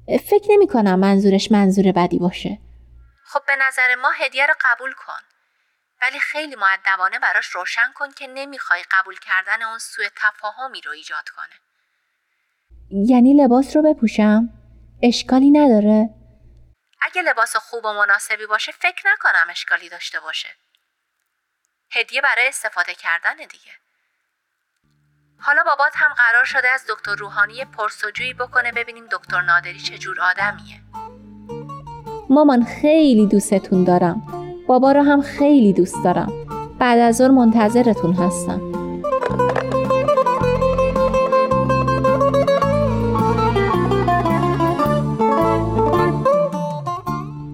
فکر 0.07 0.47
نمی 0.51 0.66
کنم 0.66 1.01
منظورش 1.01 1.53
منظور 1.53 1.92
بدی 1.92 2.18
باشه. 2.18 2.59
خب 3.24 3.42
به 3.46 3.56
نظر 3.56 3.94
ما 3.94 4.10
هدیه 4.10 4.46
رو 4.46 4.54
قبول 4.60 4.92
کن. 4.92 5.20
ولی 6.02 6.20
خیلی 6.20 6.56
معدبانه 6.56 7.18
براش 7.18 7.46
روشن 7.46 7.92
کن 7.94 8.10
که 8.10 8.26
نمی‌خوای 8.26 8.84
قبول 8.90 9.18
کردن 9.18 9.62
اون 9.62 9.78
سوء 9.78 10.08
تفاهمی 10.16 10.80
رو 10.80 10.90
ایجاد 10.90 11.28
کنه. 11.28 11.60
یعنی 12.90 13.34
لباس 13.34 13.76
رو 13.76 13.82
بپوشم؟ 13.82 14.48
اشکالی 15.02 15.50
نداره؟ 15.50 16.08
اگه 17.00 17.22
لباس 17.22 17.56
خوب 17.56 17.84
و 17.84 17.92
مناسبی 17.92 18.46
باشه 18.46 18.72
فکر 18.72 19.08
نکنم 19.12 19.46
اشکالی 19.50 19.88
داشته 19.88 20.20
باشه. 20.20 20.48
هدیه 21.92 22.20
برای 22.20 22.48
استفاده 22.48 22.94
کردن 22.94 23.37
دیگه. 23.37 23.72
حالا 25.40 25.62
بابات 25.64 25.92
هم 25.96 26.14
قرار 26.14 26.44
شده 26.44 26.68
از 26.68 26.84
دکتر 26.88 27.14
روحانی 27.14 27.64
پرسجویی 27.64 28.34
بکنه 28.34 28.72
ببینیم 28.72 29.06
دکتر 29.06 29.40
نادری 29.40 29.80
چجور 29.80 30.20
آدمیه. 30.20 30.84
مامان 32.30 32.64
خیلی 32.64 33.26
دوستتون 33.26 33.84
دارم. 33.84 34.22
بابا 34.66 34.92
رو 34.92 35.02
هم 35.02 35.20
خیلی 35.20 35.72
دوست 35.72 36.04
دارم. 36.04 36.32
بعد 36.78 36.98
از 36.98 37.16
ظهر 37.16 37.30
منتظرتون 37.30 38.12
هستم. 38.12 38.60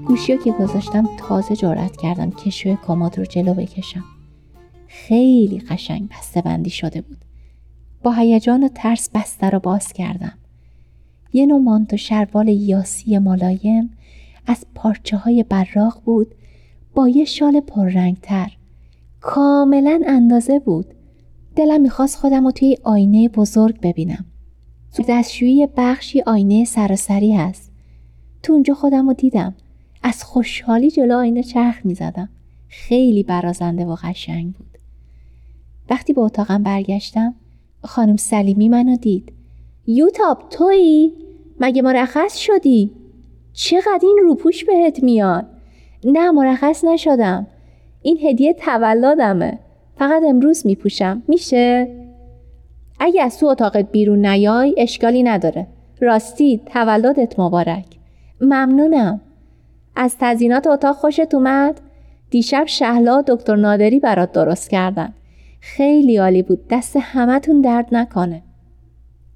گوشی 0.07 0.39
که 0.39 0.53
گذاشتم 0.53 1.09
تازه 1.19 1.57
جارت 1.57 1.97
کردم 1.97 2.31
کشوی 2.31 2.79
کماد 2.87 3.19
رو 3.19 3.25
جلو 3.25 3.55
بکشم. 3.55 4.05
خیلی 4.87 5.59
قشنگ 5.59 6.09
بسته 6.09 6.43
بندی 6.43 6.71
شده 6.71 7.01
بود. 7.01 7.19
با 8.03 8.13
هیجان 8.13 8.65
و 8.65 8.69
ترس 8.69 9.11
بسته 9.15 9.51
رو 9.51 9.59
باز 9.59 9.93
کردم. 9.93 10.33
یه 11.33 11.47
نوع 11.47 11.61
مانتو 11.61 11.97
شروال 11.97 12.49
یاسی 12.49 13.19
ملایم 13.19 13.91
از 14.51 14.67
پارچه 14.75 15.17
های 15.17 15.43
براق 15.49 16.03
بود 16.05 16.35
با 16.95 17.09
یه 17.09 17.25
شال 17.25 17.61
پررنگتر. 17.61 18.57
کاملا 19.21 20.01
اندازه 20.07 20.59
بود. 20.59 20.87
دلم 21.57 21.81
می‌خواست 21.81 22.17
خودم 22.17 22.45
رو 22.45 22.51
توی 22.51 22.77
آینه 22.85 23.29
بزرگ 23.29 23.81
ببینم. 23.81 24.25
تو 24.95 25.03
دستشویی 25.09 25.69
بخشی 25.77 26.21
آینه 26.21 26.65
سراسری 26.65 27.33
هست. 27.33 27.73
تو 28.43 28.53
اونجا 28.53 28.75
خودم 28.75 29.07
رو 29.07 29.13
دیدم. 29.13 29.55
از 30.03 30.25
خوشحالی 30.25 30.91
جلو 30.91 31.17
آینه 31.17 31.43
چرخ 31.43 31.87
می‌زدم. 31.87 32.29
خیلی 32.69 33.23
برازنده 33.23 33.85
و 33.85 33.97
قشنگ 34.03 34.55
بود. 34.55 34.79
وقتی 35.91 36.13
به 36.13 36.21
اتاقم 36.21 36.63
برگشتم 36.63 37.35
خانم 37.85 38.17
سلیمی 38.17 38.69
منو 38.69 38.97
دید. 38.97 39.33
یوتاب 39.87 40.49
تویی؟ 40.51 41.13
مگه 41.61 41.83
مرخص 41.83 42.37
شدی؟ 42.37 43.00
چقدر 43.63 44.01
این 44.03 44.19
روپوش 44.23 44.65
بهت 44.65 45.03
میاد؟ 45.03 45.47
نه 46.05 46.31
مرخص 46.31 46.85
نشدم. 46.85 47.47
این 48.03 48.19
هدیه 48.23 48.55
تولدمه. 48.55 49.59
فقط 49.99 50.23
امروز 50.29 50.67
میپوشم. 50.67 51.23
میشه؟ 51.29 51.89
اگه 53.01 53.23
از 53.23 53.39
تو 53.39 53.47
اتاقت 53.47 53.93
بیرون 53.93 54.27
نیای 54.27 54.75
اشکالی 54.79 55.23
نداره. 55.23 55.67
راستی 56.01 56.61
تولدت 56.67 57.39
مبارک. 57.39 57.85
ممنونم. 58.41 59.21
از 59.97 60.17
تزینات 60.21 60.67
اتاق 60.67 60.97
خوشت 60.97 61.35
اومد؟ 61.35 61.81
دیشب 62.31 62.65
شهلا 62.67 63.23
دکتر 63.27 63.57
نادری 63.57 64.01
برات 64.01 64.33
درست 64.33 64.71
کردن. 64.71 65.13
خیلی 65.61 66.17
عالی 66.17 66.43
بود. 66.43 66.69
دست 66.71 66.97
همتون 67.01 67.61
درد 67.61 67.87
نکنه. 67.93 68.43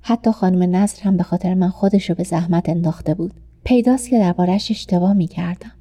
حتی 0.01 0.31
خانم 0.31 0.77
نصر 0.77 1.03
هم 1.03 1.17
به 1.17 1.23
خاطر 1.23 1.55
من 1.55 1.69
خودشو 1.69 2.15
به 2.15 2.23
زحمت 2.23 2.69
انداخته 2.69 3.15
بود. 3.15 3.44
پیداست 3.65 4.11
که 4.11 4.19
دربارش 4.19 4.71
اشتباه 4.71 5.13
می 5.13 5.27
کردم. 5.27 5.73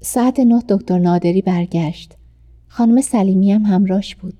ساعت 0.00 0.40
نه 0.40 0.62
دکتر 0.68 0.98
نادری 0.98 1.42
برگشت. 1.42 2.16
خانم 2.68 3.00
سلیمی 3.00 3.52
هم 3.52 3.62
همراش 3.62 4.16
بود. 4.16 4.34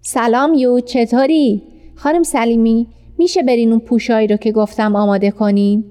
سلام 0.00 0.54
یو 0.54 0.80
چطوری؟ 0.80 1.62
خانم 1.94 2.22
سلیمی 2.22 2.86
میشه 3.18 3.42
برین 3.42 3.70
اون 3.70 3.80
پوشایی 3.80 4.26
رو 4.26 4.36
که 4.36 4.52
گفتم 4.52 4.96
آماده 4.96 5.30
کنین؟ 5.30 5.84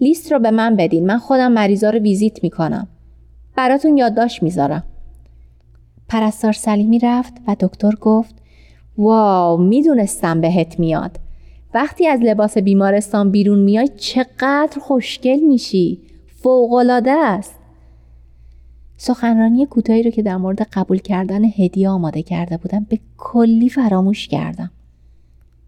لیست 0.00 0.32
رو 0.32 0.38
به 0.38 0.50
من 0.50 0.76
بدین 0.76 1.06
من 1.06 1.18
خودم 1.18 1.52
مریضا 1.52 1.90
رو 1.90 1.98
ویزیت 1.98 2.42
می‌کنم. 2.42 2.88
براتون 3.56 3.96
یادداشت 3.96 4.42
می‌ذارم. 4.42 4.84
پرستار 6.08 6.52
سلیمی 6.52 6.98
رفت 6.98 7.34
و 7.46 7.56
دکتر 7.60 7.92
گفت 8.00 8.34
واو 8.98 9.60
می‌دونستم 9.60 10.40
بهت 10.40 10.78
میاد 10.78 11.20
وقتی 11.74 12.06
از 12.06 12.20
لباس 12.20 12.58
بیمارستان 12.58 13.30
بیرون 13.30 13.58
میای 13.58 13.88
چقدر 13.96 14.78
خوشگل 14.80 15.40
میشی. 15.40 16.00
فوقالعاده 16.42 17.10
است. 17.10 17.54
سخنرانی 18.96 19.66
کوتاهی 19.66 20.02
رو 20.02 20.10
که 20.10 20.22
در 20.22 20.36
مورد 20.36 20.62
قبول 20.62 20.98
کردن 20.98 21.44
هدیه 21.44 21.88
آماده 21.88 22.22
کرده 22.22 22.56
بودم 22.56 22.86
به 22.88 22.98
کلی 23.16 23.68
فراموش 23.68 24.28
کردم. 24.28 24.70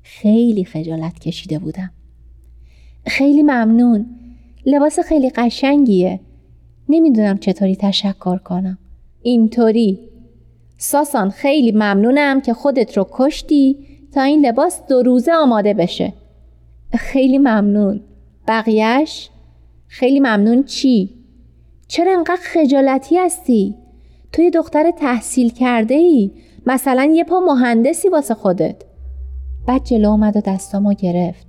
خیلی 0.02 0.64
خجالت 0.64 1.18
کشیده 1.18 1.58
بودم. 1.58 1.90
خیلی 3.06 3.42
ممنون. 3.42 4.06
لباس 4.66 5.00
خیلی 5.00 5.30
قشنگیه. 5.30 6.20
نمی‌دونم 6.88 7.38
چطوری 7.38 7.76
تشکر 7.76 8.38
کنم. 8.38 8.78
اینطوری. 9.22 9.98
ساسان 10.78 11.30
خیلی 11.30 11.72
ممنونم 11.72 12.40
که 12.40 12.54
خودت 12.54 12.96
رو 12.96 13.06
کشتی. 13.10 13.85
تا 14.16 14.22
این 14.22 14.46
لباس 14.46 14.82
دو 14.88 15.02
روزه 15.02 15.32
آماده 15.32 15.74
بشه 15.74 16.12
خیلی 16.92 17.38
ممنون 17.38 18.00
بقیهش 18.48 19.30
خیلی 19.86 20.20
ممنون 20.20 20.64
چی؟ 20.64 21.14
چرا 21.88 22.12
انقدر 22.12 22.40
خجالتی 22.42 23.18
هستی؟ 23.18 23.74
توی 24.32 24.50
دختر 24.50 24.90
تحصیل 24.90 25.50
کرده 25.50 25.94
ای؟ 25.94 26.30
مثلا 26.66 27.04
یه 27.04 27.24
پا 27.24 27.40
مهندسی 27.40 28.08
واسه 28.08 28.34
خودت 28.34 28.76
بعد 29.66 29.84
جلو 29.84 30.10
اومد 30.10 30.36
و 30.36 30.40
دستامو 30.40 30.94
گرفت 30.94 31.46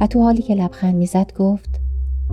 و 0.00 0.06
تو 0.06 0.22
حالی 0.22 0.42
که 0.42 0.54
لبخند 0.54 0.94
می‌زد 0.94 1.32
گفت 1.38 1.80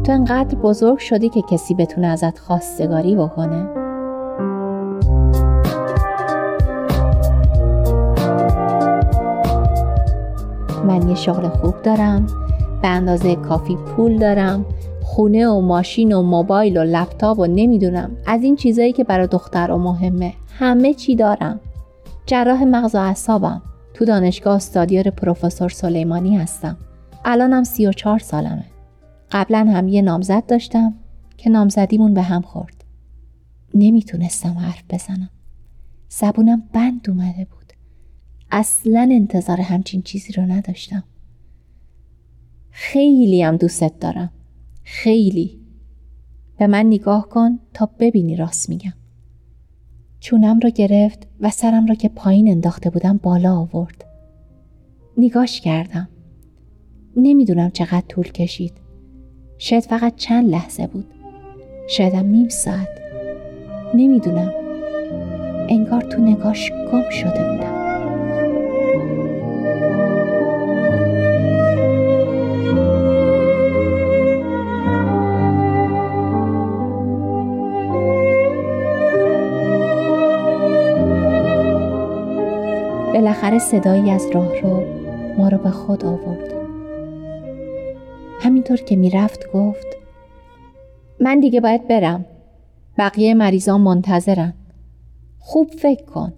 تو 0.03 0.11
انقدر 0.11 0.57
بزرگ 0.57 0.97
شدی 0.97 1.29
که 1.29 1.41
کسی 1.41 1.73
بتونه 1.73 2.07
ازت 2.07 2.39
خواستگاری 2.39 3.15
بکنه 3.15 3.86
من 10.87 11.09
یه 11.09 11.15
شغل 11.15 11.47
خوب 11.47 11.81
دارم 11.81 12.27
به 12.81 12.87
اندازه 12.87 13.35
کافی 13.35 13.75
پول 13.75 14.17
دارم 14.17 14.65
خونه 15.03 15.47
و 15.47 15.61
ماشین 15.61 16.13
و 16.13 16.21
موبایل 16.21 16.77
و 16.77 16.83
لپتاپ 16.83 17.39
و 17.39 17.45
نمی‌دونم. 17.45 18.11
از 18.25 18.43
این 18.43 18.55
چیزایی 18.55 18.93
که 18.93 19.03
برای 19.03 19.27
دختر 19.27 19.71
و 19.71 19.77
مهمه 19.77 20.33
همه 20.59 20.93
چی 20.93 21.15
دارم. 21.15 21.59
جراح 22.25 22.63
مغز 22.63 22.95
و 22.95 22.97
اعصابم. 22.97 23.61
تو 23.93 24.05
دانشگاه 24.05 24.55
استادیار 24.55 25.09
پروفسور 25.09 25.69
سلیمانی 25.69 26.37
هستم. 26.37 26.77
الانم 27.25 27.63
سی 27.63 27.87
و 27.87 27.91
چهار 27.91 28.19
سالمه. 28.19 28.65
قبلا 29.31 29.67
هم 29.73 29.87
یه 29.87 30.01
نامزد 30.01 30.45
داشتم 30.45 30.93
که 31.37 31.49
نامزدیمون 31.49 32.13
به 32.13 32.21
هم 32.21 32.41
خورد. 32.41 32.83
نمی‌تونستم 33.73 34.57
حرف 34.57 34.83
بزنم. 34.89 35.29
زبونم 36.09 36.63
بند 36.73 37.09
اومده 37.09 37.47
بود. 37.51 37.56
اصلا 38.51 39.09
انتظار 39.11 39.61
همچین 39.61 40.01
چیزی 40.01 40.33
رو 40.33 40.43
نداشتم. 40.43 41.03
خیلی 42.71 43.41
هم 43.41 43.57
دوستت 43.57 43.99
دارم. 43.99 44.31
خیلی. 44.83 45.59
به 46.57 46.67
من 46.67 46.85
نگاه 46.85 47.29
کن 47.29 47.59
تا 47.73 47.89
ببینی 47.99 48.35
راست 48.35 48.69
میگم. 48.69 48.93
چونم 50.19 50.59
رو 50.59 50.69
گرفت 50.69 51.27
و 51.39 51.49
سرم 51.49 51.85
را 51.85 51.95
که 51.95 52.09
پایین 52.09 52.47
انداخته 52.47 52.89
بودم 52.89 53.19
بالا 53.23 53.55
آورد. 53.55 54.05
نگاش 55.17 55.61
کردم. 55.61 56.09
نمی‌دونم 57.17 57.69
چقدر 57.71 58.03
طول 58.07 58.31
کشید. 58.31 58.73
شاید 59.57 59.83
فقط 59.83 60.15
چند 60.15 60.49
لحظه 60.49 60.87
بود. 60.87 61.05
شایدم 61.89 62.25
نیم 62.25 62.49
ساعت. 62.49 62.89
نمی‌دونم. 63.93 64.51
انگار 65.69 66.01
تو 66.01 66.21
نگاش 66.21 66.71
گم 66.71 67.09
شده 67.09 67.51
بودم. 67.51 67.76
بالاخره 83.17 83.59
صدایی 83.59 84.11
از 84.11 84.25
راه 84.33 84.61
رو 84.61 84.83
ما 85.37 85.49
رو 85.49 85.57
به 85.57 85.69
خود 85.69 86.05
آورد. 86.05 86.53
همینطور 88.41 88.77
که 88.77 88.95
می‌رفت 88.95 89.51
گفت 89.53 89.85
من 91.19 91.39
دیگه 91.39 91.61
باید 91.61 91.87
برم. 91.87 92.25
بقیه 92.97 93.33
مریضان 93.33 93.81
منتظرن. 93.81 94.53
خوب 95.39 95.69
فکر 95.69 96.05
کن. 96.05 96.33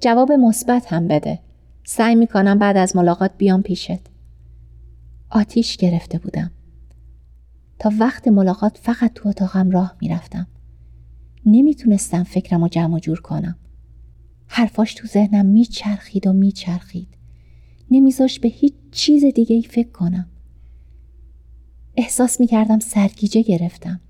جواب 0.00 0.32
مثبت 0.32 0.92
هم 0.92 1.08
بده. 1.08 1.38
سعی 1.84 2.14
می‌کنم 2.14 2.58
بعد 2.58 2.76
از 2.76 2.96
ملاقات 2.96 3.30
بیام 3.38 3.62
پیشت. 3.62 4.00
آتیش 5.30 5.76
گرفته 5.76 6.18
بودم. 6.18 6.50
تا 7.78 7.90
وقت 7.98 8.28
ملاقات 8.28 8.78
فقط 8.82 9.12
تو 9.14 9.28
اتاقم 9.28 9.70
راه 9.70 9.96
می‌رفتم. 10.00 10.46
نمی‌تونستم 11.46 12.22
فکرم 12.22 12.62
رو 12.62 12.68
جمع 12.68 12.98
جور 12.98 13.20
کنم. 13.20 13.56
حرفاش 14.46 14.94
تو 14.94 15.06
ذهنم 15.06 15.46
میچرخید 15.46 16.26
و 16.26 16.32
میچرخید. 16.32 17.08
نمیذاش 17.90 18.40
به 18.40 18.48
هیچ 18.48 18.74
چیز 18.90 19.24
دیگه 19.24 19.56
ای 19.56 19.62
فکر 19.62 19.90
کنم. 19.90 20.26
احساس 21.96 22.40
می‌کردم 22.40 22.78
سرگیجه 22.78 23.42
گرفتم. 23.42 24.00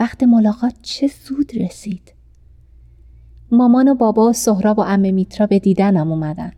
وقت 0.00 0.22
ملاقات 0.22 0.74
چه 0.82 1.10
زود 1.24 1.52
رسید. 1.56 2.12
مامان 3.50 3.88
و 3.88 3.94
بابا 3.94 4.28
و 4.28 4.32
سهراب 4.32 4.78
و 4.78 4.82
امه 4.82 5.12
میترا 5.12 5.46
به 5.46 5.58
دیدنم 5.58 6.12
اومدن. 6.12 6.52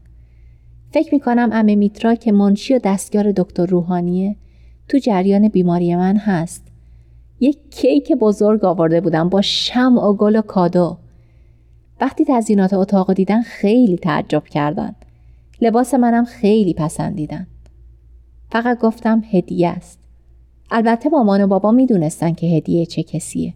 فکر 0.91 1.15
می‌کنم 1.15 1.51
امه 1.53 1.75
میترا 1.75 2.15
که 2.15 2.33
منشی 2.33 2.75
و 2.75 2.81
دستیار 2.85 3.33
دکتر 3.33 3.67
روحانیه 3.67 4.37
تو 4.89 4.99
جریان 4.99 5.49
بیماری 5.49 5.97
من 5.97 6.17
هست. 6.17 6.63
یک 7.41 7.59
کیک 7.71 8.13
بزرگ 8.13 8.65
آورده 8.65 9.01
بودم 9.01 9.29
با 9.29 9.43
شم 9.43 9.99
و 9.99 10.13
گل 10.13 10.37
و 10.37 10.43
کادو. 10.43 10.99
وقتی 12.01 12.25
تزینات 12.25 12.75
اتاق 12.75 13.13
دیدن 13.13 13.43
خیلی 13.43 13.97
تعجب 13.97 14.45
کردن. 14.45 14.95
لباس 15.61 15.95
منم 15.95 16.25
خیلی 16.25 16.75
پسندیدن. 16.75 17.47
فقط 18.51 18.79
گفتم 18.79 19.23
هدیه 19.33 19.69
است. 19.69 19.99
البته 20.71 21.09
مامان 21.09 21.45
و 21.45 21.47
بابا 21.47 21.71
می‌دونستن 21.71 22.33
که 22.33 22.47
هدیه 22.47 22.87
چه 22.87 23.03
کسیه. 23.03 23.55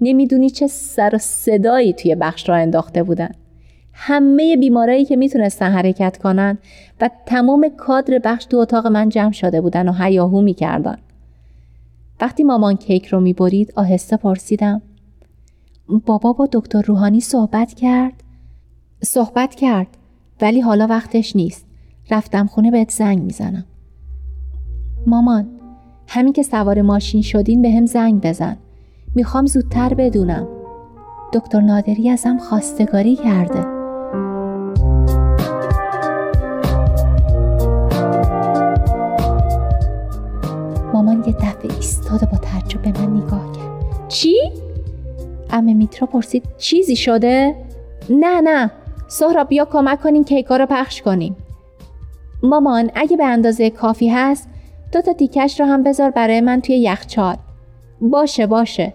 نمی‌دونی 0.00 0.50
چه 0.50 0.66
سر 0.66 1.10
و 1.14 1.18
صدایی 1.18 1.92
توی 1.92 2.14
بخش 2.14 2.48
را 2.48 2.56
انداخته 2.56 3.02
بودن. 3.02 3.30
همه 3.92 4.56
بیمارایی 4.56 5.04
که 5.04 5.16
می‌تونستن 5.16 5.70
حرکت 5.70 6.18
کنن 6.18 6.58
و 7.00 7.10
تمام 7.26 7.68
کادر 7.76 8.18
بخش 8.24 8.44
تو 8.44 8.56
اتاق 8.56 8.86
من 8.86 9.08
جمع 9.08 9.32
شده 9.32 9.60
بودن 9.60 9.88
و 9.88 9.92
هیاهو 9.92 10.40
می‌کردن. 10.40 10.98
وقتی 12.20 12.42
مامان 12.42 12.76
کیک 12.76 13.06
رو 13.06 13.20
می‌برید 13.20 13.72
آهسته 13.76 14.16
پرسیدم 14.16 14.82
بابا 15.88 16.32
با 16.32 16.48
دکتر 16.52 16.82
روحانی 16.82 17.20
صحبت 17.20 17.74
کرد؟ 17.74 18.22
صحبت 19.04 19.54
کرد 19.54 19.86
ولی 20.40 20.60
حالا 20.60 20.86
وقتش 20.86 21.36
نیست. 21.36 21.66
رفتم 22.10 22.46
خونه 22.46 22.70
بهت 22.70 22.90
زنگ 22.90 23.22
می‌زنم. 23.22 23.64
مامان 25.06 25.48
همین 26.08 26.32
که 26.32 26.42
سوار 26.42 26.82
ماشین 26.82 27.22
شدین 27.22 27.62
به 27.62 27.70
هم 27.70 27.86
زنگ 27.86 28.20
بزن. 28.20 28.56
می‌خوام 29.14 29.46
زودتر 29.46 29.94
بدونم. 29.94 30.46
دکتر 31.32 31.60
نادری 31.60 32.10
ازم 32.10 32.38
خواستگاری 32.38 33.16
کرده. 33.16 33.64
مامان 40.92 41.24
یه 41.26 41.32
دفعه 41.32 41.74
ایستاده 41.76 42.26
با 42.26 42.38
تعجب 42.38 42.82
به 42.82 42.92
من 43.00 43.16
نگاه 43.16 43.52
کرد. 43.52 44.08
چی؟ 44.08 44.67
امه 45.50 45.74
میترا 45.74 46.06
پرسید 46.06 46.44
چیزی 46.58 46.96
شده؟ 46.96 47.54
نه 48.10 48.40
نه. 48.40 48.70
سهرا 49.08 49.44
بیا 49.44 49.64
کمک 49.64 50.00
کنین 50.00 50.24
کیکا 50.24 50.56
رو 50.56 50.66
پخش 50.66 51.02
کنیم. 51.02 51.36
مامان 52.42 52.90
اگه 52.94 53.16
به 53.16 53.24
اندازه 53.24 53.70
کافی 53.70 54.08
هست 54.08 54.48
دو 54.92 55.02
تا 55.02 55.12
تیکش 55.12 55.60
رو 55.60 55.66
هم 55.66 55.82
بذار 55.82 56.10
برای 56.10 56.40
من 56.40 56.60
توی 56.60 56.76
یخچال 56.76 57.36
باشه 58.00 58.46
باشه. 58.46 58.94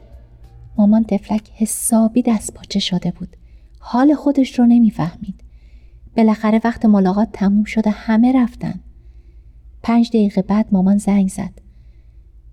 مامان 0.78 1.04
تفلک 1.04 1.50
حسابی 1.56 2.22
دست 2.22 2.54
پاچه 2.54 2.80
شده 2.80 3.12
بود. 3.12 3.30
حال 3.80 4.14
خودش 4.14 4.60
رو 4.60 4.66
نمی‌فهمید. 4.66 5.36
بالاخره 6.18 6.62
وقت 6.64 6.86
ملاقات 6.86 7.28
تموم 7.34 7.64
شده 7.64 7.90
همه 7.90 8.42
رفتن. 8.42 8.80
پنج 9.84 10.10
دقیقه 10.10 10.42
بعد 10.42 10.66
مامان 10.72 10.98
زنگ 10.98 11.30
زد. 11.30 11.52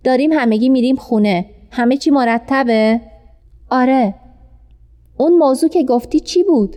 داریم 0.04 0.32
همگی 0.32 0.68
میریم 0.68 0.96
خونه. 0.96 1.46
همه 1.70 1.96
چی 1.96 2.10
مرتبه؟ 2.10 3.00
آره. 3.70 4.14
اون 5.16 5.38
موضوع 5.38 5.68
که 5.68 5.84
گفتی 5.84 6.20
چی 6.20 6.42
بود؟ 6.42 6.76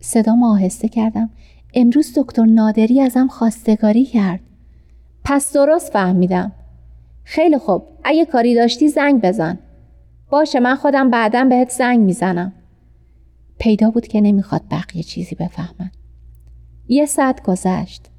صدا 0.00 0.36
آهسته 0.44 0.88
کردم. 0.88 1.30
امروز 1.74 2.12
دکتر 2.18 2.44
نادری 2.44 3.00
ازم 3.00 3.28
خواستگاری 3.28 4.04
کرد. 4.04 4.40
پس 5.24 5.52
درست 5.52 5.92
فهمیدم. 5.92 6.52
خیلی 7.24 7.58
خوب. 7.58 7.82
اگه 8.04 8.24
کاری 8.24 8.54
داشتی 8.54 8.88
زنگ 8.88 9.20
بزن. 9.20 9.58
باشه 10.30 10.60
من 10.60 10.74
خودم 10.74 11.10
بعدا 11.10 11.44
بهت 11.44 11.70
زنگ 11.70 12.00
می‌زنم. 12.00 12.52
پیدا 13.58 13.90
بود 13.90 14.06
که 14.06 14.20
نمی‌خواد 14.20 14.62
بقیه 14.70 15.02
چیزی 15.02 15.34
بفهمن. 15.34 15.90
یه 16.88 17.06
ساعت 17.06 17.42
گذشت. 17.42 18.10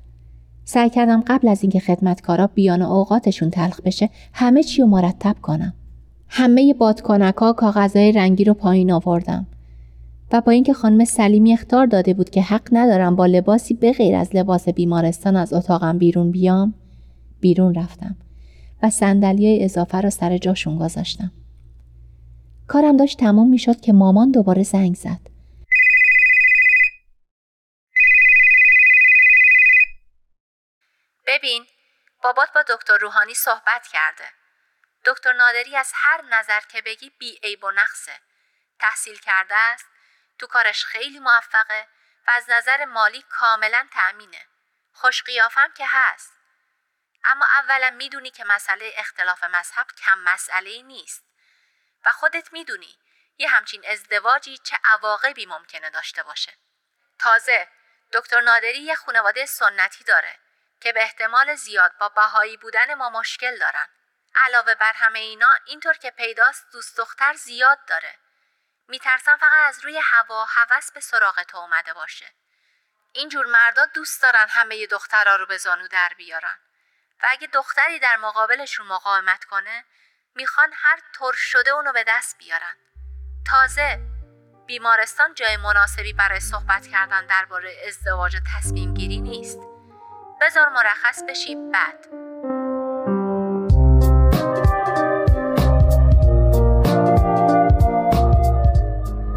سعی 0.66 0.90
کردم 0.90 1.24
قبل 1.28 1.48
از 1.48 1.64
اینکه 1.64 1.80
خدمتکارا 1.80 2.48
بیان 2.48 2.82
و 2.82 2.92
اوقاتشون 2.92 3.50
تلخ 3.50 3.82
بشه 3.82 4.10
همه 4.34 4.64
چی 4.64 4.82
رو 4.82 4.88
مرتب 4.88 5.36
کنم. 5.42 5.74
همه 6.38 6.74
بادکنک 6.74 7.36
ها 7.36 7.54
کاغذهای 7.54 8.12
رنگی 8.12 8.44
رو 8.44 8.54
پایین 8.54 8.92
آوردم 8.92 9.48
و 10.32 10.42
با 10.42 10.52
اینکه 10.52 10.74
خانم 10.74 11.06
سلیمی 11.06 11.54
اختار 11.54 11.86
داده 11.86 12.14
بود 12.14 12.30
که 12.30 12.42
حق 12.42 12.68
ندارم 12.72 13.16
با 13.16 13.26
لباسی 13.26 13.74
به 13.74 13.92
غیر 13.94 14.16
از 14.16 14.36
لباس 14.36 14.70
بیمارستان 14.70 15.36
از 15.36 15.54
اتاقم 15.54 15.98
بیرون 15.98 16.32
بیام 16.32 16.74
بیرون 17.42 17.76
رفتم 17.76 18.16
و 18.84 18.90
صندلی 18.90 19.64
اضافه 19.64 20.02
را 20.02 20.10
سر 20.10 20.38
جاشون 20.38 20.78
گذاشتم. 20.78 21.32
کارم 22.68 22.98
داشت 22.98 23.20
تموم 23.20 23.50
می 23.50 23.60
شد 23.60 23.82
که 23.82 23.94
مامان 23.94 24.32
دوباره 24.32 24.64
زنگ 24.64 24.96
زد. 24.96 25.20
ببین 31.28 31.64
بابات 32.24 32.50
با 32.56 32.62
دکتر 32.76 32.98
روحانی 33.02 33.34
صحبت 33.34 33.88
کرده. 33.94 34.35
دکتر 35.06 35.34
نادری 35.34 35.78
از 35.78 35.92
هر 35.96 36.22
نظر 36.22 36.60
که 36.60 36.82
بگی 36.82 37.10
بی 37.10 37.40
عیب 37.44 37.64
و 37.64 37.72
نقصه. 37.72 38.20
تحصیل 38.80 39.20
کرده 39.20 39.56
است 39.56 39.86
تو 40.40 40.48
کارش 40.48 40.86
خیلی 40.86 41.20
موفقه 41.20 41.88
و 42.28 42.32
از 42.32 42.50
نظر 42.50 42.86
مالی 42.86 43.22
کاملا 43.22 43.88
تأمینه. 43.94 44.48
خوش 44.94 45.24
قیافم 45.24 45.74
که 45.78 45.86
هست. 45.88 46.34
اما 47.24 47.46
اولا 47.46 47.90
می‌دونی 47.90 48.32
که 48.32 48.44
مسئله 48.44 48.94
اختلاف 48.98 49.44
مذهب 49.44 49.88
کم 50.06 50.20
مسئله 50.20 50.82
نیست. 50.82 51.24
و 52.06 52.12
خودت 52.12 52.54
می‌دونی 52.54 53.00
یه 53.38 53.50
همچین 53.50 53.86
ازدواجی 53.90 54.58
چه 54.58 54.78
عواقبی 54.86 55.46
ممکنه 55.46 55.90
داشته 55.90 56.24
باشه. 56.24 56.54
تازه 57.20 57.68
دکتر 58.14 58.42
نادری 58.42 58.80
یه 58.80 58.96
خانواده 58.96 59.46
سنتی 59.46 60.04
داره 60.04 60.40
که 60.82 60.94
به 60.94 61.04
احتمال 61.04 61.56
زیاد 61.56 61.98
با 61.98 62.10
بهایی 62.10 62.58
بودن 62.58 62.94
ما 62.94 63.10
مشکل 63.10 63.58
دارن. 63.60 63.88
علاوه 64.36 64.76
بر 64.76 64.94
همه 64.96 65.20
اینا 65.20 65.54
اینطور 65.66 65.94
که 65.94 66.12
پیداست 66.12 66.66
دوست 66.72 66.98
دختر 66.98 67.34
زیاد 67.34 67.80
داره. 67.88 68.16
میترسم 68.88 69.38
فقط 69.38 69.68
از 69.68 69.86
روی 69.86 70.00
هوا 70.04 70.46
هوس 70.46 70.92
به 70.92 71.00
سراغ 71.00 71.44
تو 71.44 71.58
اومده 71.58 71.94
باشه. 71.94 72.34
اینجور 73.14 73.46
مردا 73.46 73.86
دوست 73.86 74.22
دارن 74.22 74.46
همه 74.50 74.88
دخترها 74.88 75.36
رو 75.36 75.46
به 75.46 75.58
زانو 75.58 75.88
در 75.88 76.12
بیارن. 76.18 76.60
و 77.24 77.28
اگه 77.30 77.48
دختری 77.48 78.00
در 78.00 78.18
مقابلشون 78.18 78.88
مقاومت 78.88 79.44
کنه 79.46 79.86
می‌خوان 80.36 80.74
هر 80.76 81.00
طور 81.14 81.34
شده 81.34 81.72
اونو 81.72 81.94
به 81.94 82.04
دست 82.08 82.38
بیارن. 82.38 82.76
تازه 83.52 84.00
بیمارستان 84.68 85.34
جای 85.34 85.58
مناسبی 85.58 86.14
برای 86.14 86.40
صحبت 86.40 86.88
کردن 86.88 87.26
درباره 87.26 87.84
ازدواج 87.88 88.36
و 88.36 88.40
تصمیم 88.56 88.94
گیری 88.94 89.18
نیست. 89.18 89.60
بذار 90.42 90.70
مرخص 90.70 91.24
بشی 91.30 91.56
بعد. 91.56 92.25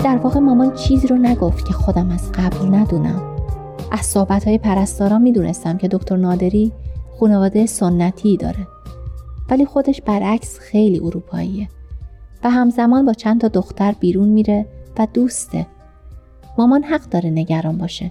در 0.05 0.17
واقع 0.17 0.41
مامان 0.41 0.75
چیزی 0.75 1.07
رو 1.07 1.17
نگفت 1.17 1.67
که 1.67 1.73
خودم 1.73 2.11
از 2.11 2.33
قبل 2.33 2.75
ندونم. 2.75 3.37
از 3.93 4.01
صحبت 4.01 4.49
های 4.49 4.59
پرستارا 4.59 5.19
می‌دونستم 5.19 5.79
که 5.79 5.89
دکتر 5.89 6.17
نادری 6.17 6.73
خانواده 7.21 7.67
سنتی 7.67 8.37
داره. 8.37 8.67
ولی 9.51 9.65
خودش 9.65 10.01
برعکس 10.01 10.59
خیلی 10.59 11.01
اروپاییه 11.01 11.69
و 12.45 12.51
همزمان 12.51 13.07
با 13.07 13.13
چند 13.13 13.41
تا 13.41 13.49
دختر 13.49 13.93
بیرون 13.93 14.29
میره 14.29 14.67
و 14.99 15.07
دوسته. 15.15 15.67
مامان 16.59 16.83
حق 16.83 17.09
داره 17.09 17.31
نگران 17.31 17.79
باشه. 17.79 18.11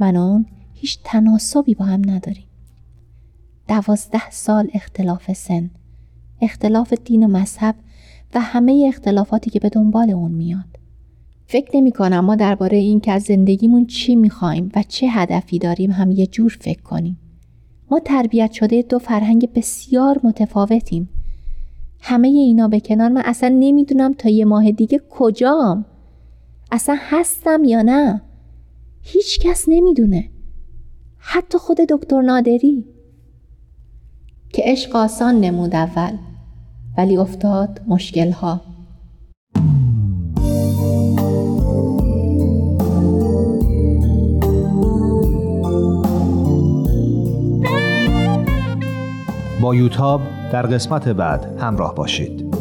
من 0.00 0.16
و 0.16 0.20
اون 0.20 0.46
هیچ 0.74 0.98
تناسبی 1.04 1.74
با 1.74 1.84
هم 1.84 2.02
نداریم. 2.10 2.46
دوازده 3.68 4.30
سال 4.30 4.70
اختلاف 4.74 5.32
سن 5.32 5.70
اختلاف 6.40 6.92
دین 6.92 7.24
و 7.24 7.28
مذهب 7.28 7.74
و 8.34 8.40
همه 8.40 8.84
اختلافاتی 8.88 9.50
که 9.50 9.60
به 9.60 9.68
دنبال 9.68 10.10
اون 10.10 10.32
میاد 10.32 10.69
فکر 11.50 11.76
نمی 11.76 11.92
کنم 11.92 12.20
ما 12.20 12.36
درباره 12.36 12.76
این 12.78 13.00
که 13.00 13.12
از 13.12 13.22
زندگیمون 13.22 13.86
چی 13.86 14.16
می‌خوایم 14.16 14.72
و 14.76 14.82
چه 14.88 15.08
هدفی 15.08 15.58
داریم 15.58 15.90
هم 15.90 16.12
یه 16.12 16.26
جور 16.26 16.58
فکر 16.60 16.82
کنیم. 16.82 17.18
ما 17.90 18.00
تربیت 18.00 18.52
شده 18.52 18.82
دو 18.82 18.98
فرهنگ 18.98 19.52
بسیار 19.52 20.20
متفاوتیم. 20.24 21.08
همه 22.00 22.28
اینا 22.28 22.68
به 22.68 22.80
کنار 22.80 23.08
من 23.08 23.22
اصلا 23.24 23.48
نمی‌دونم 23.48 24.12
تا 24.12 24.28
یه 24.28 24.44
ماه 24.44 24.70
دیگه 24.70 25.00
کجام. 25.10 25.84
اصلا 26.72 26.96
هستم 26.98 27.64
یا 27.64 27.82
نه؟ 27.82 28.22
هیچ 29.02 29.40
کس 29.40 29.64
نمی‌دونه 29.68 30.24
حتی 31.18 31.58
خود 31.58 31.76
دکتر 31.76 32.20
نادری. 32.20 32.84
که 34.52 34.62
عشق 34.64 34.96
آسان 34.96 35.40
نمود 35.40 35.74
اول 35.74 36.16
ولی 36.98 37.16
افتاد 37.16 37.80
مشکل 37.88 38.30
ها 38.30 38.69
با 49.62 49.74
یوتاب 49.74 50.20
در 50.52 50.62
قسمت 50.62 51.08
بعد 51.08 51.60
همراه 51.60 51.94
باشید 51.94 52.54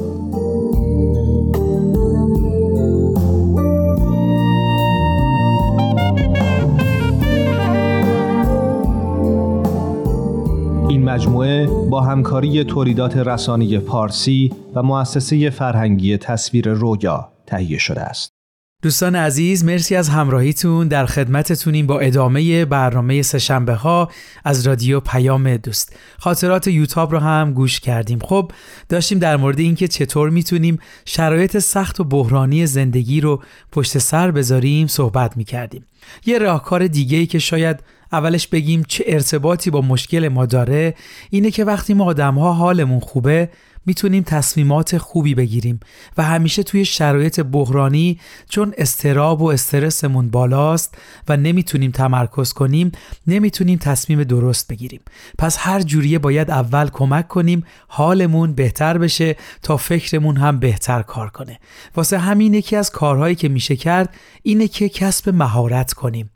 این 10.89 11.03
مجموعه 11.03 11.67
با 11.89 12.01
همکاری 12.01 12.63
تولیدات 12.63 13.17
رسانی 13.17 13.79
پارسی 13.79 14.53
و 14.75 14.83
مؤسسه 14.83 15.49
فرهنگی 15.49 16.17
تصویر 16.17 16.69
رویا 16.69 17.29
تهیه 17.45 17.77
شده 17.77 18.01
است. 18.01 18.28
دوستان 18.81 19.15
عزیز 19.15 19.65
مرسی 19.65 19.95
از 19.95 20.09
همراهیتون. 20.09 20.87
در 20.87 21.05
خدمتتونیم 21.05 21.87
با 21.87 21.99
ادامه 21.99 22.65
برنامه 22.65 23.21
سهشنبه 23.21 23.73
ها 23.73 24.11
از 24.45 24.67
رادیو 24.67 24.99
پیام 24.99 25.57
دوست. 25.57 25.95
خاطرات 26.17 26.67
یوتاب 26.67 27.11
رو 27.11 27.19
هم 27.19 27.53
گوش 27.53 27.79
کردیم. 27.79 28.19
خب 28.19 28.51
داشتیم 28.89 29.19
در 29.19 29.37
مورد 29.37 29.59
اینکه 29.59 29.87
چطور 29.87 30.29
می‌تونیم 30.29 30.79
شرایط 31.05 31.57
سخت 31.57 31.99
و 31.99 32.03
بحرانی 32.03 32.65
زندگی 32.65 33.21
رو 33.21 33.43
پشت 33.71 33.97
سر 33.97 34.31
بذاریم 34.31 34.87
صحبت 34.87 35.37
می‌کردیم. 35.37 35.85
یه 36.25 36.37
راهکار 36.37 36.87
دیگه 36.87 37.17
ای 37.17 37.25
که 37.25 37.39
شاید 37.39 37.79
اولش 38.11 38.47
بگیم 38.47 38.83
چه 38.87 39.03
ارتباطی 39.07 39.69
با 39.69 39.81
مشکل 39.81 40.27
ما 40.27 40.45
داره 40.45 40.95
اینه 41.29 41.51
که 41.51 41.63
وقتی 41.63 41.93
ما 41.93 42.05
آدم 42.05 42.35
ها 42.35 42.53
حالمون 42.53 42.99
خوبه 42.99 43.49
می‌تونیم 43.85 44.23
تصمیمات 44.23 44.97
خوبی 44.97 45.35
بگیریم 45.35 45.79
و 46.17 46.23
همیشه 46.23 46.63
توی 46.63 46.85
شرایط 46.85 47.39
بحرانی 47.39 48.19
چون 48.49 48.73
استراب 48.77 49.41
و 49.41 49.45
استرسمون 49.45 50.29
بالاست 50.29 50.97
و 51.29 51.37
نمی‌تونیم 51.37 51.91
تمرکز 51.91 52.53
کنیم 52.53 52.91
نمی‌تونیم 53.27 53.77
تصمیم 53.77 54.23
درست 54.23 54.67
بگیریم. 54.67 55.01
پس 55.37 55.57
هر 55.59 55.81
جوریه 55.81 56.19
باید 56.19 56.51
اول 56.51 56.89
کمک 56.89 57.27
کنیم 57.27 57.63
حالمون 57.87 58.53
بهتر 58.53 58.97
بشه 58.97 59.35
تا 59.63 59.77
فکرمون 59.77 60.37
هم 60.37 60.59
بهتر 60.59 61.01
کار 61.01 61.29
کنه. 61.29 61.59
واسه 61.95 62.17
همین 62.17 62.53
یکی 62.53 62.75
از 62.75 62.89
کارهایی 62.89 63.35
که 63.35 63.49
میشه 63.49 63.75
کرد 63.75 64.15
اینه 64.43 64.67
که 64.67 64.89
کسب 64.89 65.29
مهارت 65.29 65.93
کنیم. 65.93 66.29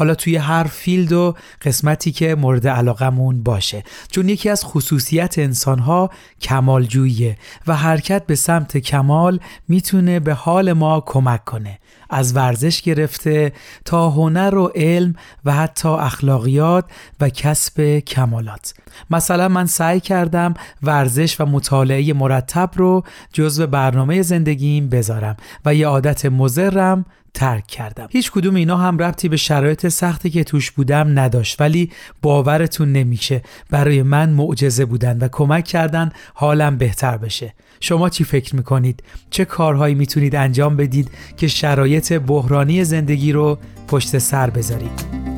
حالا 0.00 0.14
توی 0.14 0.36
هر 0.36 0.64
فیلد 0.64 1.12
و 1.12 1.34
قسمتی 1.62 2.12
که 2.12 2.34
مورد 2.34 2.68
علاقمون 2.68 3.42
باشه. 3.42 3.84
چون 4.12 4.28
یکی 4.28 4.48
از 4.48 4.64
خصوصیت 4.64 5.38
انسانها 5.38 6.10
کمالجوییه 6.40 7.36
و 7.66 7.76
حرکت 7.76 8.26
به 8.26 8.34
سمت 8.34 8.78
کمال 8.78 9.40
می‌تونه 9.68 10.20
به 10.20 10.34
حال 10.34 10.72
ما 10.72 11.00
کمک 11.06 11.44
کنه. 11.44 11.78
از 12.10 12.36
ورزش 12.36 12.82
گرفته 12.82 13.52
تا 13.84 14.10
هنر 14.10 14.54
و 14.54 14.66
علم 14.66 15.14
و 15.44 15.52
حتی 15.52 15.88
اخلاقیات 15.88 16.84
و 17.20 17.28
کسب 17.28 17.98
کمالات. 17.98 18.74
مثلا 19.10 19.48
من 19.48 19.66
سعی 19.66 20.00
کردم 20.00 20.54
ورزش 20.82 21.40
و 21.40 21.46
مطالعه 21.46 22.12
مرتب 22.12 22.70
رو 22.74 23.04
جزو 23.32 23.66
برنامه 23.66 24.22
زندگیم 24.22 24.88
بذارم 24.88 25.36
و 25.64 25.74
یه 25.74 25.86
عادت 25.86 26.26
مزرم 26.26 27.04
ترک 27.34 27.66
کردم. 27.66 28.08
هیچ 28.10 28.30
کدوم 28.30 28.54
اینا 28.54 28.76
هم 28.76 28.98
ربطی 28.98 29.28
به 29.28 29.36
شرایط 29.36 29.88
سختی 29.88 30.30
که 30.30 30.44
توش 30.44 30.70
بودم 30.70 31.18
نداشت 31.18 31.60
ولی 31.60 31.90
باورتون 32.22 32.92
نمیشه. 32.92 33.42
برای 33.70 34.02
من 34.02 34.30
معجزه 34.30 34.84
بودن 34.84 35.18
و 35.18 35.28
کمک 35.32 35.64
کردن 35.64 36.10
حالم 36.34 36.78
بهتر 36.78 37.16
بشه. 37.16 37.54
شما 37.80 38.08
چی 38.08 38.24
فکر 38.24 38.56
می‌کنید؟ 38.56 39.02
چه 39.30 39.44
کارهایی 39.44 39.94
می‌تونید 39.94 40.36
انجام 40.36 40.76
بدید 40.76 41.10
که 41.36 41.48
شرایط 41.48 42.12
بحرانی 42.12 42.84
زندگی 42.84 43.32
رو 43.32 43.58
پشت 43.88 44.18
سر 44.18 44.50
بذارید؟ 44.50 45.29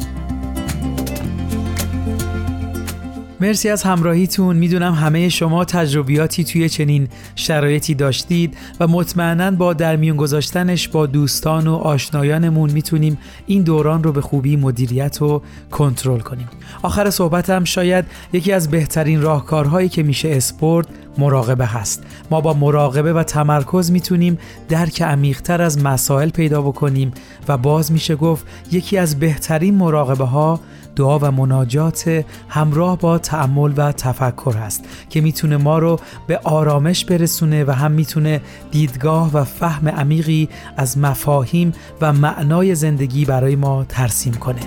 مرسی 3.43 3.69
از 3.69 3.83
همراهیتون. 3.83 4.57
می‌دونم 4.57 4.95
همه 4.95 5.29
شما 5.29 5.65
تجربیاتی 5.65 6.45
توی 6.45 6.69
چنین 6.69 7.09
شرایطی 7.35 7.95
داشتید 7.95 8.57
و 8.81 8.87
مطمئنا 8.87 9.51
با 9.51 9.73
در 9.73 9.97
میون 9.97 10.17
گذاشتنش 10.17 10.89
با 10.89 11.07
دوستان 11.07 11.67
و 11.67 11.75
آشنایانمون 11.75 12.71
می‌تونیم 12.71 13.19
این 13.47 13.63
دوران 13.63 14.05
رو 14.05 14.13
به 14.13 14.21
خوبی 14.21 14.57
مدیریت 14.57 15.23
و 15.23 15.43
کنترل 15.71 16.21
کنیم. 16.21 16.49
آخر 16.83 17.11
صحبتم 17.11 17.65
شاید 17.65 18.05
یکی 18.33 18.53
از 18.53 18.71
بهترین 18.71 19.23
راهکارهایی 19.23 19.89
که 19.89 20.03
میشه 20.03 20.31
اسپورت 20.31 20.87
مراقبه 21.19 21.67
هست. 21.67 22.03
ما 22.31 22.41
با 22.41 22.55
مراقبه 22.55 23.13
و 23.13 23.23
تمرکز 23.23 23.91
می‌تونیم 23.91 24.39
درک 24.69 25.03
عمیقتر 25.03 25.63
از 25.63 25.85
مسائل 25.85 26.31
پیدا 26.31 26.63
بکنیم 26.63 27.13
و 27.49 27.57
باز 27.57 27.93
میشه 27.93 28.17
گفت 28.17 28.47
یکی 28.73 28.99
از 28.99 29.19
بهترین 29.19 29.75
مراقبه 29.75 30.25
ها 30.25 30.61
دعا 30.97 31.19
و 31.19 31.31
مناجات 31.31 32.25
همراه 32.49 32.99
با 32.99 33.19
تعمل 33.19 33.73
و 33.77 33.93
تفکر 33.93 34.55
هست 34.57 34.85
که 35.11 35.21
می‌تونه 35.21 35.57
ما 35.57 35.79
رو 35.79 36.01
به 36.27 36.41
آرامش 36.45 37.05
برسونه 37.05 37.65
و 37.65 37.71
هم 37.71 37.91
می‌تونه 37.91 38.41
دیدگاه 38.71 39.31
و 39.33 39.45
فهم 39.45 39.89
عمیقی 39.89 40.49
از 40.77 40.99
مفاهیم 40.99 41.73
و 42.01 42.13
معنای 42.13 42.75
زندگی 42.75 43.25
برای 43.25 43.57
ما 43.57 43.85
ترسیم 43.89 44.35
کنه. 44.35 44.61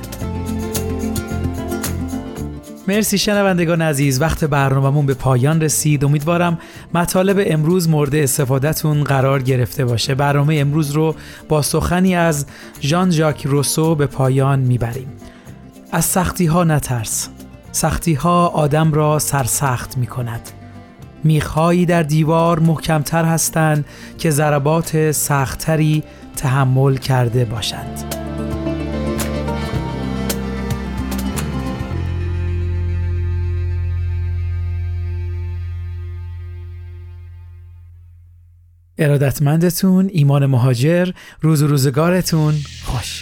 مرسی 2.87 3.17
شنوندگان 3.17 3.81
عزیز 3.81 4.21
وقت 4.21 4.43
برنامهمون 4.43 5.05
به 5.05 5.13
پایان 5.13 5.61
رسید. 5.61 6.05
امیدوارم 6.05 6.57
مطالب 6.93 7.43
امروز 7.45 7.89
مورد 7.89 8.15
استفادهتون 8.15 9.03
قرار 9.03 9.41
گرفته 9.41 9.85
باشه. 9.85 10.15
برنامه 10.15 10.55
امروز 10.55 10.91
رو 10.91 11.15
با 11.49 11.61
سخنی 11.61 12.15
از 12.15 12.45
ژان 12.81 13.11
ژاک 13.11 13.45
روسو 13.45 13.95
به 13.95 14.05
پایان 14.05 14.59
می‌بریم. 14.59 15.07
از 15.91 16.05
سختی 16.05 16.45
ها 16.45 16.63
نترس. 16.63 17.29
سختی 17.71 18.13
ها 18.13 18.47
آدم 18.47 18.93
را 18.93 19.19
سرسخت 19.19 19.97
می 19.97 20.07
کند 20.07 20.49
میخهایی 21.23 21.85
در 21.85 22.03
دیوار 22.03 22.59
محکمتر 22.59 23.25
هستند 23.25 23.85
که 24.17 24.29
ضربات 24.29 25.11
سختتری 25.11 26.03
تحمل 26.35 26.97
کرده 26.97 27.45
باشند. 27.45 28.15
ارادتمندتون 38.97 40.09
ایمان 40.13 40.45
مهاجر 40.45 41.11
روز 41.41 41.63
و 41.63 41.67
روزگارتون 41.67 42.53
خوش. 42.83 43.21